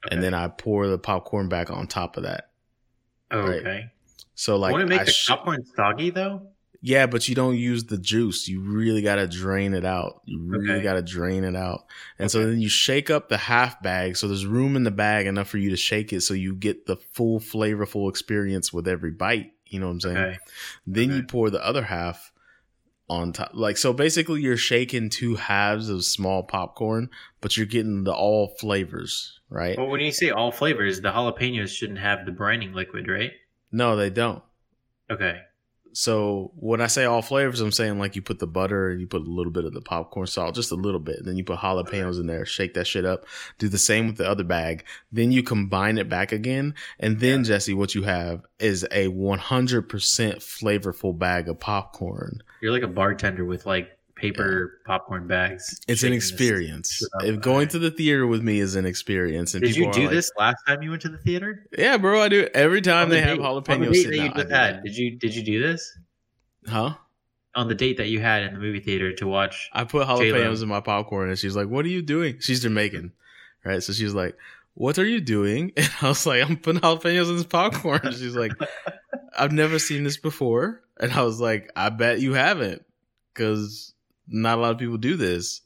[0.07, 0.15] okay.
[0.15, 2.51] And then I pour the popcorn back on top of that.
[3.31, 3.61] oh, right.
[3.61, 3.85] okay.
[4.35, 6.49] So like, Won't it make I the sh- popcorn soggy though?
[6.87, 8.47] Yeah, but you don't use the juice.
[8.47, 10.21] You really got to drain it out.
[10.27, 10.83] You really Okay.
[10.83, 11.87] got to drain it out.
[12.19, 14.19] And so then you shake up the half bag.
[14.19, 16.85] So there's room in the bag enough for you to shake it so you get
[16.85, 19.53] the full flavorful experience with every bite.
[19.65, 20.17] You know what I'm saying?
[20.19, 20.39] Okay.
[20.87, 22.31] Then you pour the other half
[23.09, 23.51] on top.
[23.53, 28.55] Like, so basically you're shaking two halves of small popcorn, but you're getting the all
[28.59, 29.77] flavors, right?
[29.77, 33.33] Well, when you say all flavors, the jalapenos shouldn't have the brining liquid, right?
[33.71, 34.43] No, they don't.
[35.11, 35.41] Okay.
[35.95, 39.07] So when I say all flavors, I'm saying like you put the butter and you
[39.07, 41.19] put a little bit of the popcorn salt, just a little bit.
[41.19, 43.27] And Then you put jalapenos in there, shake that shit up.
[43.59, 44.85] Do the same with the other bag.
[45.13, 46.75] Then you combine it back again.
[46.99, 52.43] And then Jesse, what you have is a 100% flavorful bag of popcorn.
[52.61, 55.81] You're like a bartender with like paper popcorn bags.
[55.87, 57.07] It's an experience.
[57.21, 60.11] If going to the theater with me is an experience, and Did you do like,
[60.11, 61.67] this last time you went to the theater?
[61.77, 64.03] Yeah, bro, I do it every time the they have date- on the jalapenos date
[64.03, 64.51] sitting that you out.
[64.51, 64.85] Had.
[64.85, 65.99] Did you did you do this
[66.67, 66.95] Huh?
[67.55, 69.69] on the date that you had in the movie theater to watch?
[69.73, 73.13] I put jalapenos in my popcorn, and she's like, "What are you doing?" She's Jamaican,
[73.65, 73.83] right?
[73.83, 74.37] So she's like,
[74.73, 78.15] "What are you doing?" And I was like, "I'm putting jalapenos in this popcorn." And
[78.21, 78.53] she's like,
[79.39, 82.85] "I've never seen this before," and I was like, "I bet you haven't,
[83.35, 83.94] because
[84.27, 85.61] not a lot of people do this."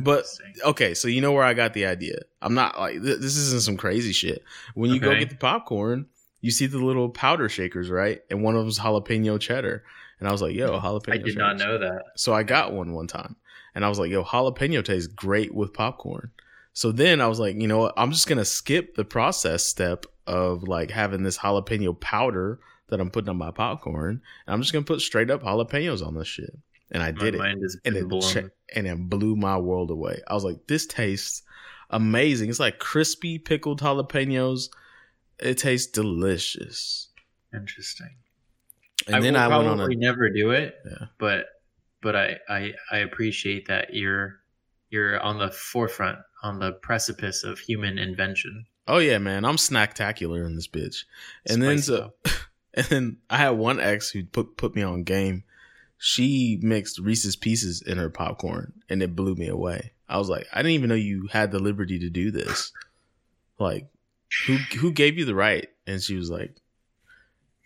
[0.00, 0.26] But
[0.64, 2.18] okay, so you know where I got the idea.
[2.42, 4.44] I'm not like th- this isn't some crazy shit.
[4.74, 6.06] When you go get the popcorn,
[6.40, 8.20] you see the little powder shakers, right?
[8.30, 9.82] And one of them's jalapeno cheddar.
[10.20, 12.02] And I was like, "Yo, jalapeno." I did not know that.
[12.16, 13.36] So I got one one time,
[13.74, 16.32] and I was like, "Yo, jalapeno tastes great with popcorn."
[16.74, 17.94] So then I was like, you know what?
[17.96, 23.10] I'm just gonna skip the process step of like having this jalapeno powder that I'm
[23.10, 26.56] putting on my popcorn, and I'm just gonna put straight up jalapenos on this shit.
[26.90, 27.40] And I My did it
[27.84, 30.20] and it che- and it blew my world away.
[30.26, 31.42] I was like, this tastes
[31.90, 32.48] amazing.
[32.50, 34.68] It's like crispy pickled jalapenos.
[35.38, 37.08] It tastes delicious.
[37.54, 38.16] Interesting.
[39.06, 41.06] And I then will I went on a never do it, Yeah.
[41.18, 41.46] but
[42.02, 44.40] but I, I I appreciate that you're
[44.90, 48.66] you're on the forefront, on the precipice of human invention.
[48.86, 51.04] oh yeah, man, I'm snacktacular in this bitch.
[51.48, 52.14] And then so,
[52.74, 55.44] and then I had one ex who put put me on game.
[55.98, 59.92] She mixed Reese's Pieces in her popcorn, and it blew me away.
[60.08, 62.72] I was like, I didn't even know you had the liberty to do this.
[63.58, 63.88] Like,
[64.46, 65.68] who who gave you the right?
[65.86, 66.54] And she was like,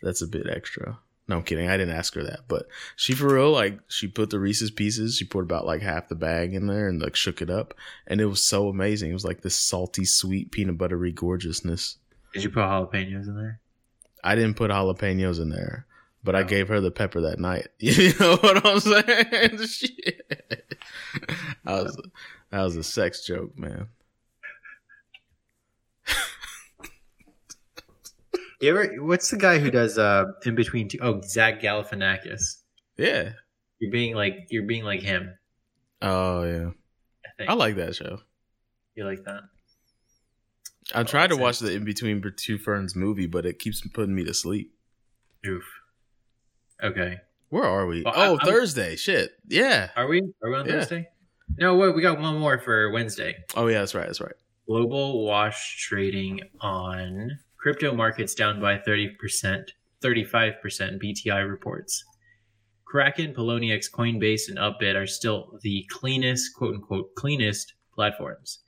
[0.02, 1.68] "That's a bit extra." No, I'm kidding.
[1.68, 2.66] I didn't ask her that, but
[2.96, 5.16] she for real like she put the Reese's Pieces.
[5.16, 7.74] She put about like half the bag in there and like shook it up,
[8.06, 9.10] and it was so amazing.
[9.10, 11.98] It was like this salty, sweet, peanut buttery gorgeousness.
[12.32, 13.60] Did you put jalapenos in there?
[14.24, 15.86] I didn't put jalapenos in there,
[16.24, 17.68] but I gave her the pepper that night.
[17.78, 19.58] You know what I'm saying?
[19.66, 20.22] Shit.
[21.64, 22.02] That was
[22.50, 23.88] that was a sex joke, man.
[28.60, 28.94] You ever?
[29.04, 30.98] What's the guy who does uh in between two?
[31.02, 32.58] Oh, Zach Galifianakis.
[32.96, 33.32] Yeah.
[33.80, 35.34] You're being like you're being like him.
[36.00, 36.70] Oh yeah.
[37.26, 37.50] I think.
[37.50, 38.20] I like that show.
[38.94, 39.42] you like that.
[40.94, 44.24] I tried to watch the In Between Two Ferns movie, but it keeps putting me
[44.24, 44.72] to sleep.
[45.46, 45.64] Oof.
[46.82, 47.18] Okay.
[47.50, 48.02] Where are we?
[48.02, 48.96] Well, oh, I'm- Thursday.
[48.96, 49.32] Shit.
[49.46, 49.90] Yeah.
[49.96, 50.22] Are we?
[50.42, 50.72] Are we on Yeah.
[50.80, 51.08] Thursday?
[51.58, 51.94] No, wait.
[51.94, 53.36] We got one more for Wednesday.
[53.54, 54.06] Oh yeah, that's right.
[54.06, 54.32] That's right.
[54.66, 59.64] Global wash trading on crypto markets down by 30%,
[60.02, 62.04] 35% BTI reports.
[62.86, 68.60] Kraken, Poloniex, Coinbase, and Upbit are still the cleanest, quote unquote, cleanest platforms.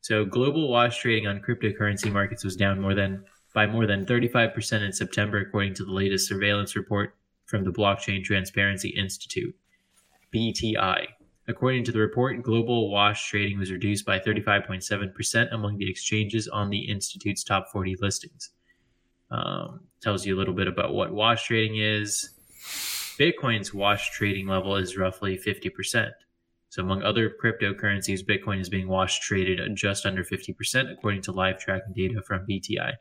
[0.00, 4.82] So global wash trading on cryptocurrency markets was down more than by more than 35%
[4.82, 7.14] in September, according to the latest surveillance report
[7.46, 9.54] from the Blockchain Transparency Institute,
[10.34, 11.06] BTI.
[11.46, 16.70] According to the report, global wash trading was reduced by 35.7% among the exchanges on
[16.70, 18.50] the Institute's top 40 listings.
[19.30, 22.30] Um, tells you a little bit about what wash trading is.
[23.18, 26.10] Bitcoin's wash trading level is roughly 50%.
[26.70, 31.58] So, among other cryptocurrencies, Bitcoin is being wash traded just under 50%, according to live
[31.58, 32.94] tracking data from BTI.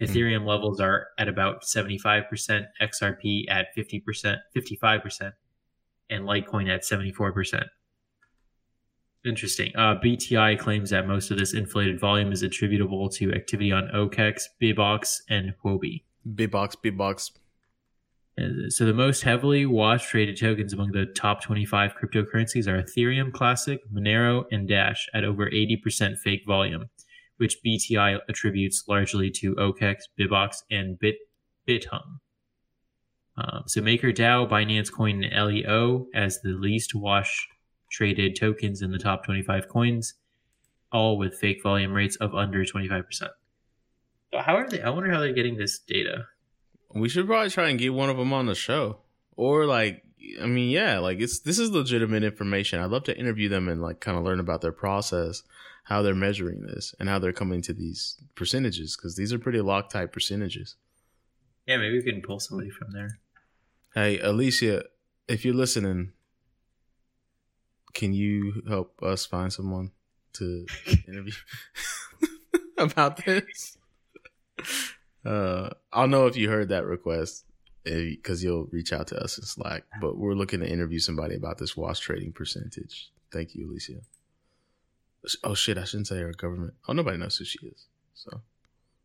[0.00, 2.24] Ethereum levels are at about 75%,
[2.82, 5.32] XRP at 50%, 55%,
[6.10, 7.64] and Litecoin at 74%.
[9.24, 9.72] Interesting.
[9.74, 14.42] Uh, BTI claims that most of this inflated volume is attributable to activity on OKEX,
[14.60, 16.02] Bibox, and Huobi.
[16.34, 17.30] Big box, big box.
[18.38, 23.32] Uh, So the most heavily watched traded tokens among the top 25 cryptocurrencies are Ethereum
[23.32, 26.90] Classic, Monero, and Dash at over 80% fake volume,
[27.36, 31.16] which BTI attributes largely to OKEX, Bibox, and Bit
[31.68, 32.18] Bithumb.
[33.36, 37.48] Um, so MakerDAO, Binance Coin, and LEO as the least wash
[37.90, 40.14] traded tokens in the top 25 coins,
[40.92, 43.04] all with fake volume rates of under 25%.
[43.12, 43.28] So
[44.40, 44.82] how are they?
[44.82, 46.26] I wonder how they're getting this data.
[46.94, 49.00] We should probably try and get one of them on the show,
[49.36, 50.03] or like,
[50.40, 52.80] I mean, yeah, like it's this is legitimate information.
[52.80, 55.42] I'd love to interview them and like kind of learn about their process,
[55.84, 59.58] how they're measuring this, and how they're coming to these percentages because these are pretty
[59.58, 60.76] Loctite percentages.
[61.66, 63.18] Yeah, maybe we can pull somebody from there.
[63.94, 64.84] Hey, Alicia,
[65.28, 66.12] if you're listening,
[67.92, 69.92] can you help us find someone
[70.34, 70.66] to
[71.08, 71.32] interview
[72.78, 73.78] about this?
[75.24, 77.44] Uh, I'll know if you heard that request
[77.84, 79.84] because you'll reach out to us in Slack.
[80.00, 83.10] But we're looking to interview somebody about this wash trading percentage.
[83.32, 84.00] Thank you, Alicia.
[85.42, 86.74] Oh shit, I shouldn't say her government.
[86.88, 87.86] Oh, nobody knows who she is.
[88.14, 88.30] So,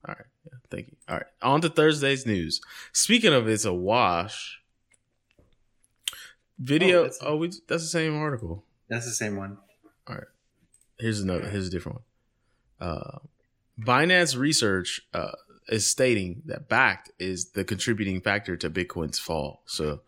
[0.07, 0.95] all right, yeah, thank you.
[1.07, 2.61] All right, on to Thursday's news.
[2.93, 4.59] Speaking of, it's a wash.
[6.57, 7.05] Video.
[7.05, 8.65] Oh, Oh, we that's the same article.
[8.89, 9.57] That's the same one.
[10.07, 10.23] All right.
[10.99, 11.47] Here's another.
[11.49, 11.99] Here's a different
[12.79, 12.89] one.
[12.89, 13.19] Uh,
[13.79, 15.31] Binance Research uh,
[15.69, 19.61] is stating that Bakkt is the contributing factor to Bitcoin's fall.
[19.65, 20.01] So,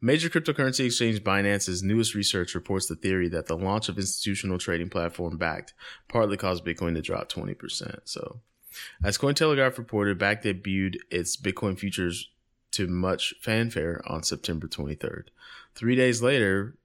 [0.00, 4.90] major cryptocurrency exchange Binance's newest research reports the theory that the launch of institutional trading
[4.90, 5.72] platform Bakkt
[6.08, 8.00] partly caused Bitcoin to drop 20%.
[8.04, 8.40] So,
[9.02, 12.30] as Cointelegraph reported, Bakkt debuted its Bitcoin futures
[12.72, 15.28] to much fanfare on September 23rd.
[15.74, 16.76] Three days later,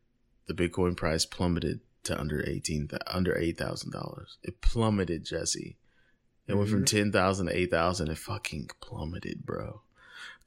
[0.47, 4.37] the Bitcoin price plummeted to under eighteen under eight thousand dollars.
[4.43, 5.77] It plummeted, Jesse.
[6.51, 6.97] It went from mm-hmm.
[6.97, 8.09] ten thousand to eight thousand.
[8.09, 9.81] It fucking plummeted, bro.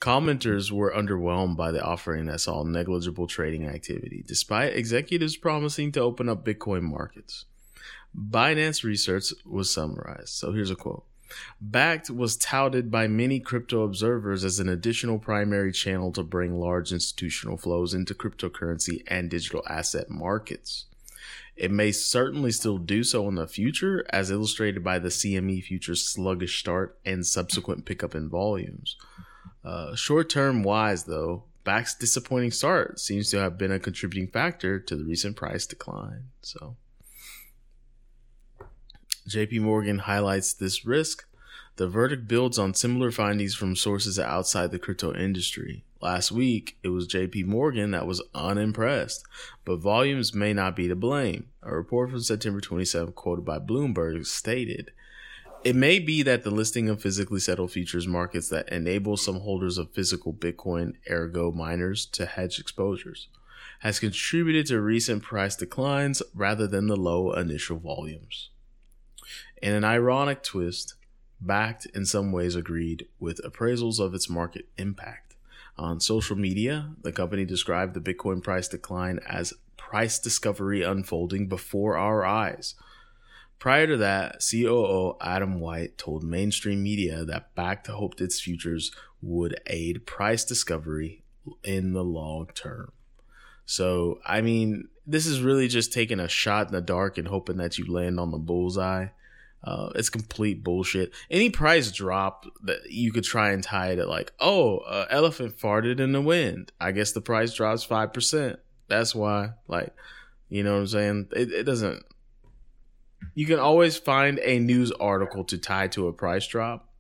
[0.00, 6.00] Commenters were underwhelmed by the offering that saw negligible trading activity, despite executives promising to
[6.00, 7.46] open up Bitcoin markets.
[8.16, 10.28] Binance research was summarized.
[10.28, 11.04] So here's a quote.
[11.66, 16.92] Bakkt was touted by many crypto observers as an additional primary channel to bring large
[16.92, 20.86] institutional flows into cryptocurrency and digital asset markets.
[21.56, 26.02] It may certainly still do so in the future, as illustrated by the CME future's
[26.02, 28.96] sluggish start and subsequent pickup in volumes.
[29.64, 34.78] Uh, Short term wise, though, Bakkt's disappointing start seems to have been a contributing factor
[34.80, 36.24] to the recent price decline.
[36.42, 36.76] So,
[39.28, 41.24] JP Morgan highlights this risk.
[41.76, 45.84] The verdict builds on similar findings from sources outside the crypto industry.
[46.04, 49.24] Last week, it was JP Morgan that was unimpressed,
[49.64, 51.46] but volumes may not be to blame.
[51.62, 54.90] A report from September 27, quoted by Bloomberg, stated
[55.64, 59.78] It may be that the listing of physically settled futures markets that enable some holders
[59.78, 63.28] of physical Bitcoin, ergo miners, to hedge exposures,
[63.78, 68.50] has contributed to recent price declines rather than the low initial volumes.
[69.62, 70.96] In an ironic twist,
[71.42, 75.33] Bakkt in some ways agreed with appraisals of its market impact.
[75.76, 81.96] On social media, the company described the Bitcoin price decline as price discovery unfolding before
[81.96, 82.74] our eyes.
[83.58, 89.58] Prior to that, COO Adam White told mainstream media that Bakkt hoped its futures would
[89.66, 91.22] aid price discovery
[91.62, 92.92] in the long term.
[93.66, 97.56] So, I mean, this is really just taking a shot in the dark and hoping
[97.56, 99.08] that you land on the bullseye.
[99.64, 101.12] Uh, it's complete bullshit.
[101.30, 105.56] Any price drop that you could try and tie it at like, oh, uh, elephant
[105.56, 106.70] farted in the wind.
[106.78, 108.58] I guess the price drops five percent.
[108.88, 109.94] That's why, like,
[110.50, 111.28] you know what I'm saying?
[111.34, 112.04] It, it doesn't.
[113.34, 116.90] You can always find a news article to tie to a price drop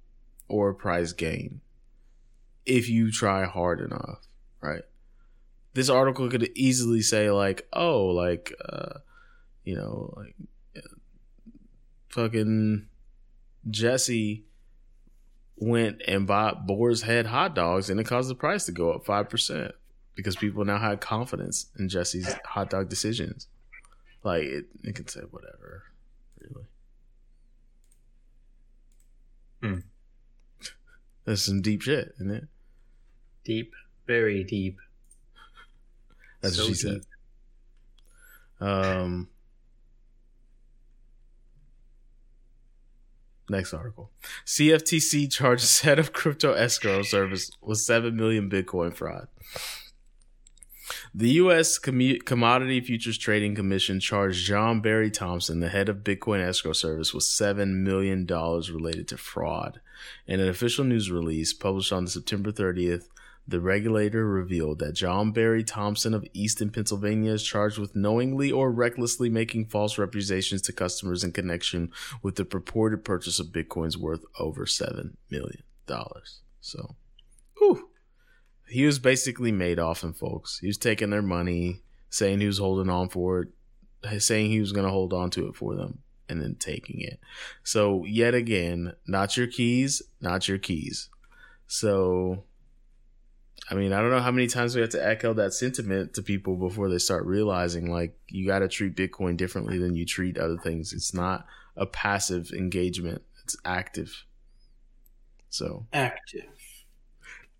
[0.48, 1.60] or a price gain
[2.64, 4.26] if you try hard enough,
[4.62, 4.82] right?
[5.74, 9.00] This article could easily say like, oh, like, uh,
[9.64, 10.34] you know, like
[12.14, 12.86] fucking
[13.68, 14.44] Jesse
[15.56, 19.04] went and bought Boar's Head hot dogs and it caused the price to go up
[19.04, 19.72] 5%
[20.14, 23.48] because people now had confidence in Jesse's hot dog decisions.
[24.22, 25.82] Like, it, it can say whatever,
[26.40, 26.66] really.
[29.60, 29.80] Hmm.
[31.24, 32.44] That's some deep shit, isn't it?
[33.44, 33.72] Deep,
[34.06, 34.78] very deep.
[36.40, 37.02] That's So what she deep.
[38.60, 38.66] said.
[38.66, 39.28] Um,
[43.48, 44.10] next article.
[44.46, 49.28] CFTC charges head of crypto escrow service with 7 million Bitcoin fraud.
[51.14, 51.78] The U.S.
[51.78, 57.24] Commodity Futures Trading Commission charged John Barry Thompson, the head of Bitcoin escrow service, with
[57.24, 59.80] $7 million related to fraud.
[60.26, 63.06] In an official news release published on September 30th,
[63.46, 68.72] the regulator revealed that John Barry Thompson of Easton, Pennsylvania is charged with knowingly or
[68.72, 71.90] recklessly making false representations to customers in connection
[72.22, 75.62] with the purported purchase of Bitcoins worth over $7 million.
[76.60, 76.96] So,
[77.58, 77.90] whew.
[78.66, 80.58] He was basically Madoff and folks.
[80.60, 83.42] He was taking their money, saying he was holding on for
[84.02, 85.98] it, saying he was going to hold on to it for them,
[86.30, 87.20] and then taking it.
[87.62, 91.10] So, yet again, not your keys, not your keys.
[91.66, 92.44] So,
[93.70, 96.22] I mean, I don't know how many times we have to echo that sentiment to
[96.22, 100.36] people before they start realizing like you got to treat Bitcoin differently than you treat
[100.36, 100.92] other things.
[100.92, 101.46] It's not
[101.76, 104.24] a passive engagement, it's active.
[105.48, 106.46] So, Active.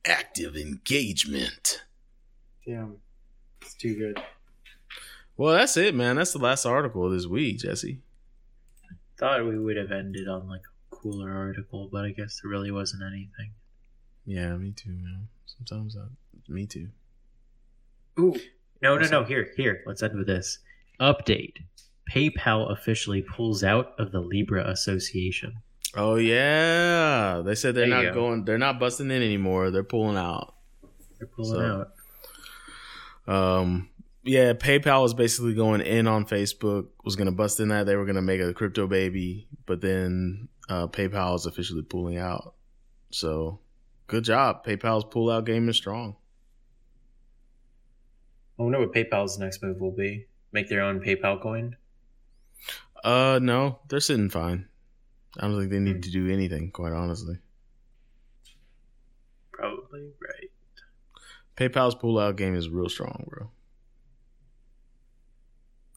[0.05, 1.83] active engagement.
[2.67, 2.97] Damn.
[3.63, 4.21] It's too good.
[5.37, 6.17] Well, that's it, man.
[6.17, 8.01] That's the last article of this week, Jesse.
[9.17, 12.71] Thought we would have ended on like a cooler article, but I guess there really
[12.71, 13.53] wasn't anything.
[14.27, 15.29] Yeah, me too, man.
[15.57, 16.07] Sometimes I,
[16.53, 16.89] me too.
[18.19, 18.35] Ooh.
[18.83, 19.25] No, no, no.
[19.25, 19.83] Here, here.
[19.87, 20.59] Let's end with this.
[21.01, 21.57] Update.
[22.13, 25.55] PayPal officially pulls out of the Libra Association.
[25.97, 28.21] Oh yeah, they said they're There not go.
[28.21, 28.45] going.
[28.45, 29.71] They're not busting in anymore.
[29.71, 30.55] They're pulling out.
[31.19, 31.87] They're pulling So-
[33.27, 33.33] out.
[33.35, 33.89] Um,
[34.23, 36.89] yeah, PayPal was basically going in on Facebook.
[37.05, 39.81] Was going to bust in that they were going to make a crypto baby, but
[39.81, 42.55] then uh, PayPal is officially pulling out.
[43.11, 43.61] So,
[44.07, 44.65] good job.
[44.65, 46.17] PayPal's pullout game is strong.
[48.59, 50.27] I wonder what PayPal's next move will be.
[50.53, 51.77] Make their own PayPal coin?
[53.03, 54.69] Uh, no, they're sitting fine.
[55.39, 57.39] I don't think they need to do anything, quite honestly.
[59.53, 60.51] Probably, right.
[61.57, 63.51] PayPal's pullout game is real strong, bro.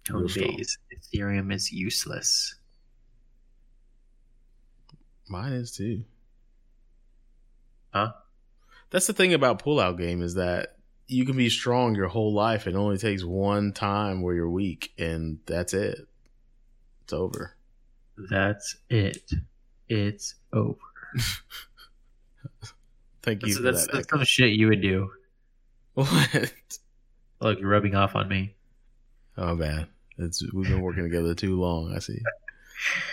[0.10, 0.47] Real strong.
[0.49, 2.55] Nowadays, Ethereum is useless.
[5.30, 6.03] Mine is too.
[7.98, 8.12] Huh?
[8.89, 10.78] That's the thing about pullout game is that
[11.08, 12.68] you can be strong your whole life.
[12.68, 16.00] It only takes one time where you're weak, and that's it.
[17.04, 17.56] It's over.
[18.30, 19.32] That's it.
[19.89, 20.78] It's over.
[23.24, 23.93] Thank you That's, for that's, that.
[23.93, 25.10] that's some shit you would do.
[25.93, 26.54] what?
[27.41, 28.56] Look, you're rubbing off on me.
[29.38, 29.88] Oh, man,
[30.18, 31.93] It's we've been working together too long.
[31.93, 32.20] I see.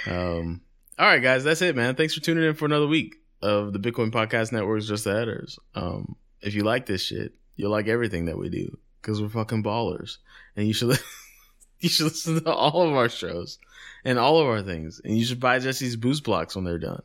[0.07, 0.61] Um.
[0.99, 1.97] All right, guys, that's it, man.
[1.97, 5.59] Thanks for tuning in for another week of the Bitcoin Podcast Network's Just the.
[5.74, 9.62] Um, if you like this shit, you'll like everything that we do because we're fucking
[9.62, 10.16] ballers,
[10.57, 10.99] and you should
[11.80, 13.59] you should listen to all of our shows
[14.05, 17.03] and all of our things, and you should buy Jesse's boost blocks when they're done.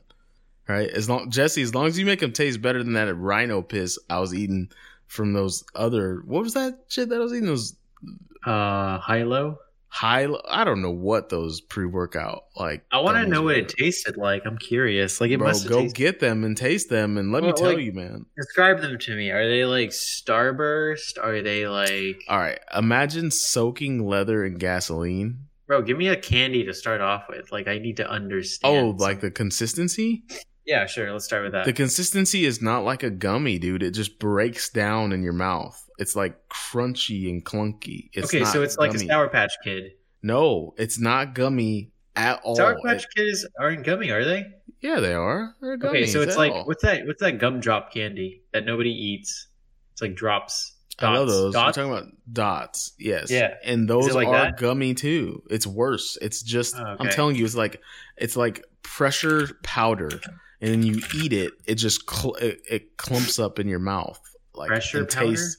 [0.68, 0.90] Right?
[0.90, 3.98] As long Jesse, as long as you make them taste better than that rhino piss
[4.10, 4.70] I was eating
[5.08, 7.76] from those other what was that shit that I was eating those
[8.46, 9.58] Uh, high low.
[9.90, 13.62] High I don't know what those pre workout like I want to know what were.
[13.62, 14.44] it tasted like.
[14.46, 15.20] I'm curious.
[15.20, 17.74] Like it Bro, must go tasted- get them and taste them and let me tell
[17.74, 18.26] like- you, man.
[18.38, 19.32] Describe them to me.
[19.32, 21.18] Are they like Starburst?
[21.22, 22.22] Are they like?
[22.28, 25.46] All right, imagine soaking leather in gasoline.
[25.68, 27.52] Bro, give me a candy to start off with.
[27.52, 28.76] Like I need to oh, understand.
[28.76, 30.24] Oh, like the consistency?
[30.70, 31.12] Yeah, sure.
[31.12, 31.66] Let's start with that.
[31.66, 33.82] The consistency is not like a gummy, dude.
[33.82, 35.84] It just breaks down in your mouth.
[35.98, 38.12] It's like crunchy and clunky.
[38.14, 39.08] It's okay, so it's like a gummy.
[39.08, 39.94] Sour Patch Kid.
[40.22, 42.56] No, it's not gummy at all.
[42.56, 44.46] Sour Patch Kids aren't gummy, are they?
[44.82, 45.56] yeah, they are.
[45.60, 46.00] They're gummy.
[46.00, 46.66] Okay, so it's like all.
[46.66, 47.06] what's that?
[47.08, 49.48] What's that gumdrop candy that nobody eats?
[49.94, 50.76] It's like drops.
[51.00, 51.32] I love Dots.
[51.32, 51.54] those.
[51.54, 51.78] Dots?
[51.78, 52.92] We're talking about dots.
[53.00, 53.32] Yes.
[53.32, 53.56] Yeah.
[53.64, 54.58] And those like are that?
[54.58, 55.42] gummy too.
[55.50, 56.18] It's worse.
[56.22, 57.82] It's just Oh, I'm telling you, it's like
[58.18, 60.10] it's like pressure powder,
[60.62, 61.54] and then you eat it.
[61.66, 64.20] It just cl- it, it clumps up in your mouth.
[64.54, 65.28] Like Pressure and powder?
[65.28, 65.58] tastes-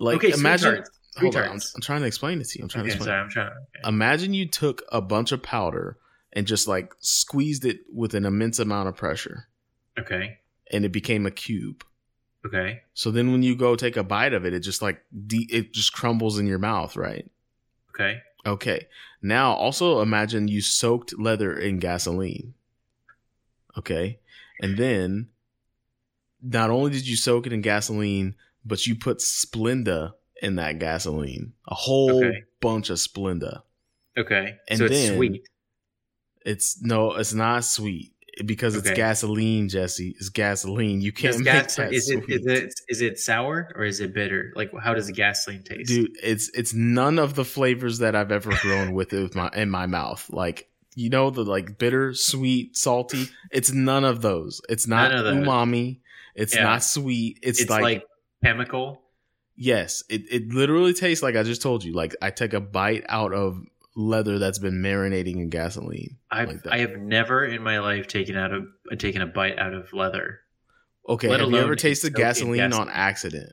[0.00, 0.84] Like okay, imagine.
[0.84, 0.90] sweethearts.
[1.18, 2.64] Hold on, I'm, I'm trying to explain it to you.
[2.64, 3.12] I'm trying Okay, to explain.
[3.12, 3.48] sorry, I'm trying.
[3.48, 3.88] Okay.
[3.88, 5.98] Imagine you took a bunch of powder
[6.32, 9.48] and just like squeezed it with an immense amount of pressure,
[9.98, 10.38] okay,
[10.70, 11.84] and it became a cube.
[12.46, 15.48] okay, So then when you go take a bite of it, it just like de-
[15.50, 17.30] it just crumbles in your mouth, right?
[17.90, 18.20] okay.
[18.46, 18.86] Okay.
[19.20, 22.54] Now also imagine you soaked leather in gasoline.
[23.78, 24.18] Okay.
[24.60, 25.28] And then
[26.42, 30.12] not only did you soak it in gasoline, but you put Splenda
[30.42, 31.52] in that gasoline.
[31.68, 32.42] A whole Okay.
[32.60, 33.62] bunch of Splenda.
[34.18, 35.48] Okay, And so it's then- sweet.
[36.44, 38.12] It's no, it's not sweet
[38.44, 40.14] because it's gasoline, Jesse.
[40.18, 41.00] It's gasoline.
[41.00, 44.00] You can't Does make gas, that is it is it is it sour or is
[44.00, 44.52] it bitter?
[44.56, 45.88] Like how does the gasoline taste?
[45.88, 49.50] dude it's it's none of the flavors that i've ever grown with it with my
[49.54, 54.60] in my mouth like you know the like bitter sweet salty it's none of those
[54.68, 55.34] it's not those.
[55.34, 56.00] umami
[56.34, 56.62] it's Yeah.
[56.64, 58.04] not sweet it's, it's like, like,
[58.44, 59.02] chemical.
[59.56, 63.04] yes it, it literally tastes like i just told you like i take a bite
[63.08, 63.58] out of
[63.94, 66.66] leather that's been marinating in gasoline I've like.
[66.66, 68.66] I have never in my life taken out of
[68.98, 70.40] taken a bite out of leather.
[71.08, 73.52] okay let have you ever tasted in gasoline, on accident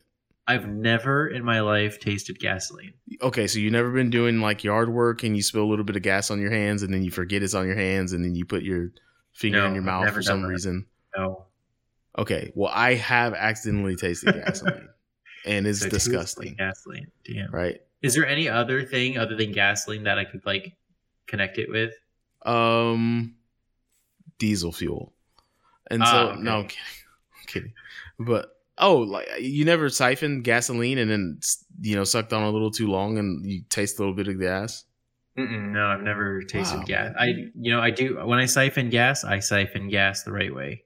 [0.49, 2.93] I've never in my life tasted gasoline.
[3.21, 5.95] okay so you've never been doing like yard work and you spill a little bit
[5.95, 8.33] of gas on your hands and then you forget it's on your hands and then
[8.35, 8.89] you put your
[9.33, 10.47] finger No, in your mouth for some that.
[10.47, 10.85] reason
[11.15, 11.45] No,
[12.17, 14.89] Okay, well, I have accidentally tasted gasoline,
[15.45, 17.07] and it's So disgusting, like gasoline.
[17.23, 17.51] Damn.
[17.51, 17.79] right?
[18.01, 20.73] Is there any other thing other than gasoline that I could like
[21.27, 21.93] connect it with?
[22.45, 23.35] Um,
[24.37, 25.13] diesel fuel,
[25.91, 26.41] and so Ah, okay.
[26.41, 26.83] no, I'm kidding,
[27.39, 27.73] I'm kidding.
[28.19, 28.49] But
[28.79, 31.39] oh, like you never siphoned gasoline and then
[31.81, 34.39] you know sucked on a little too long and you taste a little bit of
[34.39, 34.85] gas.
[35.37, 36.85] Mm-mm, no, I've never tasted Wow.
[36.85, 37.13] gas.
[37.17, 37.25] I,
[37.55, 40.83] you know, I do when I siphon gas, I siphon gas the right way.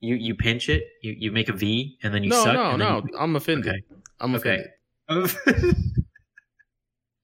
[0.00, 2.54] You you pinch it, you, you make a V, and then you no, suck.
[2.54, 3.02] no, then no.
[3.18, 3.68] I'm offended.
[3.68, 3.82] Okay.
[4.20, 4.64] I'm Okay.
[5.08, 5.74] offended.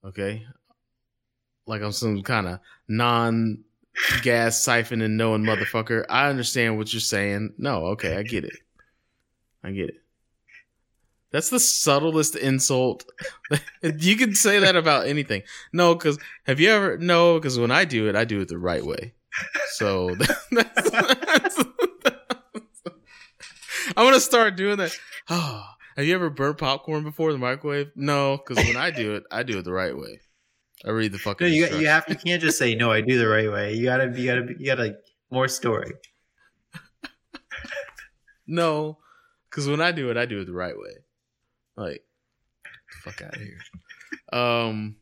[0.05, 0.45] Okay,
[1.67, 3.65] like I'm some kind of non
[4.23, 6.05] gas siphoning knowing motherfucker.
[6.09, 7.55] I understand what you're saying.
[7.59, 8.57] No, okay, I get it.
[9.63, 10.01] I get it.
[11.31, 13.05] That's the subtlest insult.
[13.83, 15.43] you can say that about anything.
[15.73, 16.17] No, because
[16.47, 16.97] have you ever?
[16.99, 19.15] No, because when I do it, I do it the right way.
[19.71, 20.15] So
[20.51, 21.65] that's, that's,
[23.97, 24.97] I'm gonna start doing that.
[25.29, 25.65] Oh,
[25.97, 27.91] have you ever burnt popcorn before the microwave?
[27.97, 30.21] No, because when I do it, I do it the right way.
[30.87, 31.47] I read the fucking.
[31.47, 32.93] no, you you have you can't just say no.
[32.93, 33.75] I do the right way.
[33.75, 34.97] You gotta you gotta you gotta
[35.31, 35.93] more story.
[38.47, 38.99] No,
[39.49, 40.93] because when I do it, I do it the right way.
[41.77, 42.05] Like,
[43.03, 43.59] fuck out of here.
[44.33, 44.97] Um.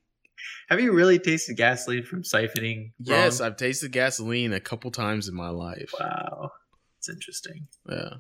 [0.69, 2.93] Have you really tasted gasoline from siphoning?
[2.99, 3.49] Yes, wrong?
[3.49, 5.93] I've tasted gasoline a couple times in my life.
[5.99, 6.53] Wow,
[6.99, 7.67] it's interesting.
[7.89, 8.15] Yeah.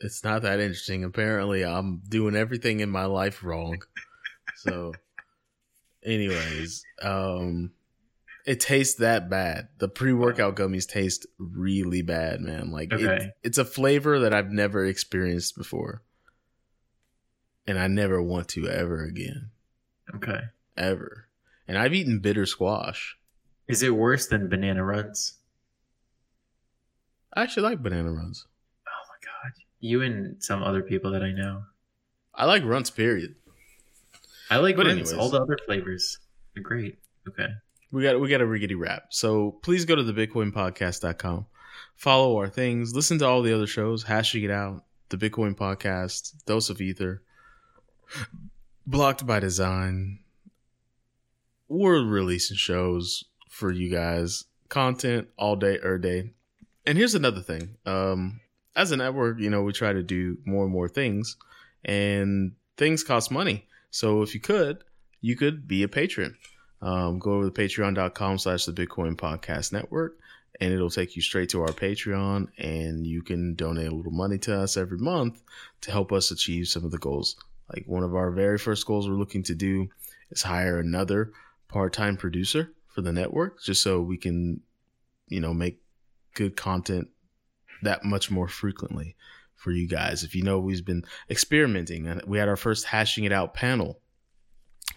[0.00, 1.02] It's not that interesting.
[1.04, 3.80] Apparently, I'm doing everything in my life wrong.
[4.56, 4.92] So,
[6.06, 7.72] anyways, um,
[8.46, 9.68] it tastes that bad.
[9.78, 12.70] The pre-workout gummies taste really bad, man.
[12.70, 16.02] Like, it- it's a flavor that I've never experienced before,
[17.66, 19.50] and I never want to ever again,
[20.14, 20.40] Okay,
[20.76, 21.28] ever.
[21.68, 23.18] And I've eaten bitter squash.
[23.66, 25.38] is it worse than banana Runts?
[27.34, 28.46] I actually like banana Runts.
[28.86, 31.64] Oh my god, you and some other people that I know.
[32.34, 32.90] I like Runts.
[32.90, 33.34] Period.
[34.50, 35.12] I like But anyways.
[35.12, 36.18] All the other flavors
[36.54, 36.98] They're great.
[37.28, 37.48] Okay.
[37.90, 39.06] We got we got a riggedy wrap.
[39.10, 41.46] So please go to the bitcoinpodcast.com.
[41.96, 42.94] Follow our things.
[42.94, 44.02] Listen to all the other shows.
[44.02, 44.84] Hashing it out.
[45.08, 46.44] The Bitcoin Podcast.
[46.46, 47.22] Dose of Ether.
[48.86, 50.20] Blocked by Design.
[51.68, 54.44] We're releasing shows for you guys.
[54.68, 56.32] Content all day, er day.
[56.84, 57.76] And here's another thing.
[57.84, 58.40] Um,
[58.76, 61.36] as a network, you know, we try to do more and more things,
[61.84, 63.66] and things cost money.
[63.90, 64.84] So if you could,
[65.20, 66.36] you could be a patron.
[66.82, 70.18] Um, go over to patreon.com slash the bitcoin podcast network
[70.60, 74.38] and it'll take you straight to our patreon and you can donate a little money
[74.38, 75.42] to us every month
[75.82, 77.36] to help us achieve some of the goals.
[77.74, 79.88] Like one of our very first goals we're looking to do
[80.30, 81.32] is hire another
[81.68, 84.60] part-time producer for the network just so we can
[85.28, 85.80] you know make
[86.34, 87.08] good content
[87.82, 89.16] that much more frequently
[89.56, 93.24] for you guys if you know we've been experimenting and we had our first hashing
[93.24, 93.98] it out panel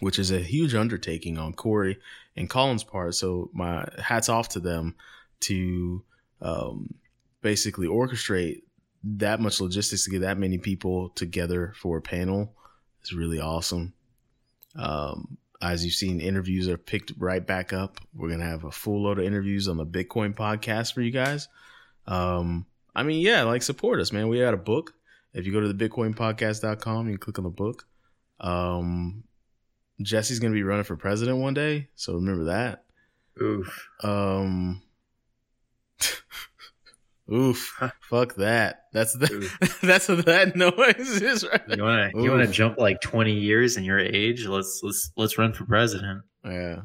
[0.00, 1.98] which is a huge undertaking on Corey
[2.36, 3.14] and Colin's part.
[3.14, 4.94] So my hats off to them
[5.40, 6.02] to
[6.40, 6.94] um,
[7.42, 8.62] basically orchestrate
[9.02, 12.54] that much logistics to get that many people together for a panel.
[13.00, 13.94] It's really awesome.
[14.76, 18.00] Um, as you've seen, interviews are picked right back up.
[18.14, 21.48] We're gonna have a full load of interviews on the Bitcoin podcast for you guys.
[22.06, 24.28] Um, I mean, yeah, like support us, man.
[24.28, 24.94] We got a book.
[25.32, 27.86] If you go to the bitcoinpodcast.com, you can click on the book.
[28.40, 29.24] Um,
[30.02, 32.84] Jesse's gonna be running for president one day, so remember that.
[33.40, 33.88] Oof.
[34.02, 34.82] Um,
[37.32, 38.86] oof, fuck that.
[38.92, 41.62] That's the that's what that noise is right.
[41.68, 44.46] You want to you want to jump like twenty years in your age?
[44.46, 46.22] Let's let's let's run for president.
[46.44, 46.82] Yeah.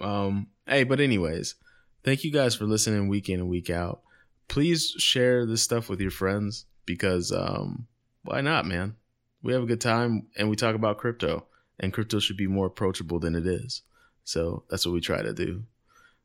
[0.00, 0.48] Um.
[0.66, 1.56] Hey, but anyways,
[2.04, 4.02] thank you guys for listening week in and week out.
[4.48, 7.86] Please share this stuff with your friends because um,
[8.22, 8.96] why not, man?
[9.42, 11.46] We have a good time and we talk about crypto,
[11.80, 13.82] and crypto should be more approachable than it is.
[14.24, 15.64] So that's what we try to do.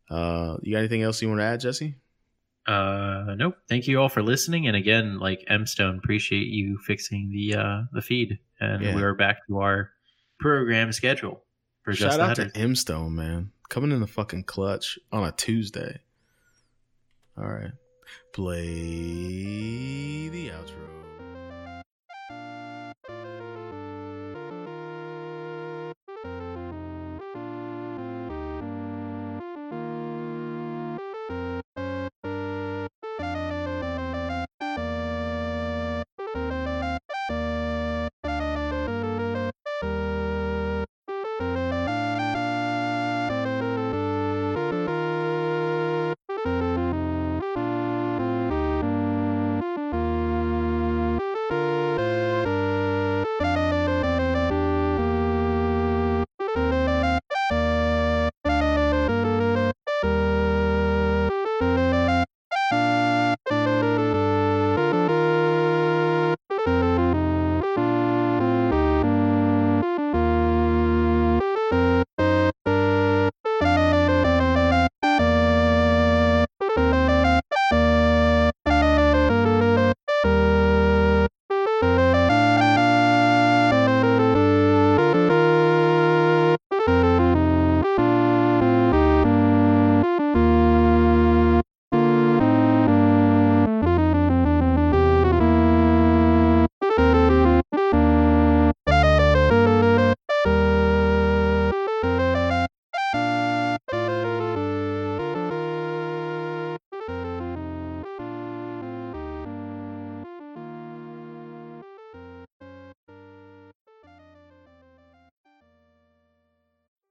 [0.10, 1.96] Uh, you got anything else you want to add, Jesse?
[2.68, 3.56] Uh, nope.
[3.70, 4.68] Thank you all for listening.
[4.68, 8.94] And again, like M Stone, appreciate you fixing the uh the feed, and Yeah.
[8.96, 9.92] we're back to our
[10.40, 11.44] program schedule
[11.84, 15.32] for Shout just out to M Stone, man, coming in the fucking clutch on a
[15.32, 16.02] Tuesday.
[17.38, 17.72] All right,
[18.38, 21.07] play the outro.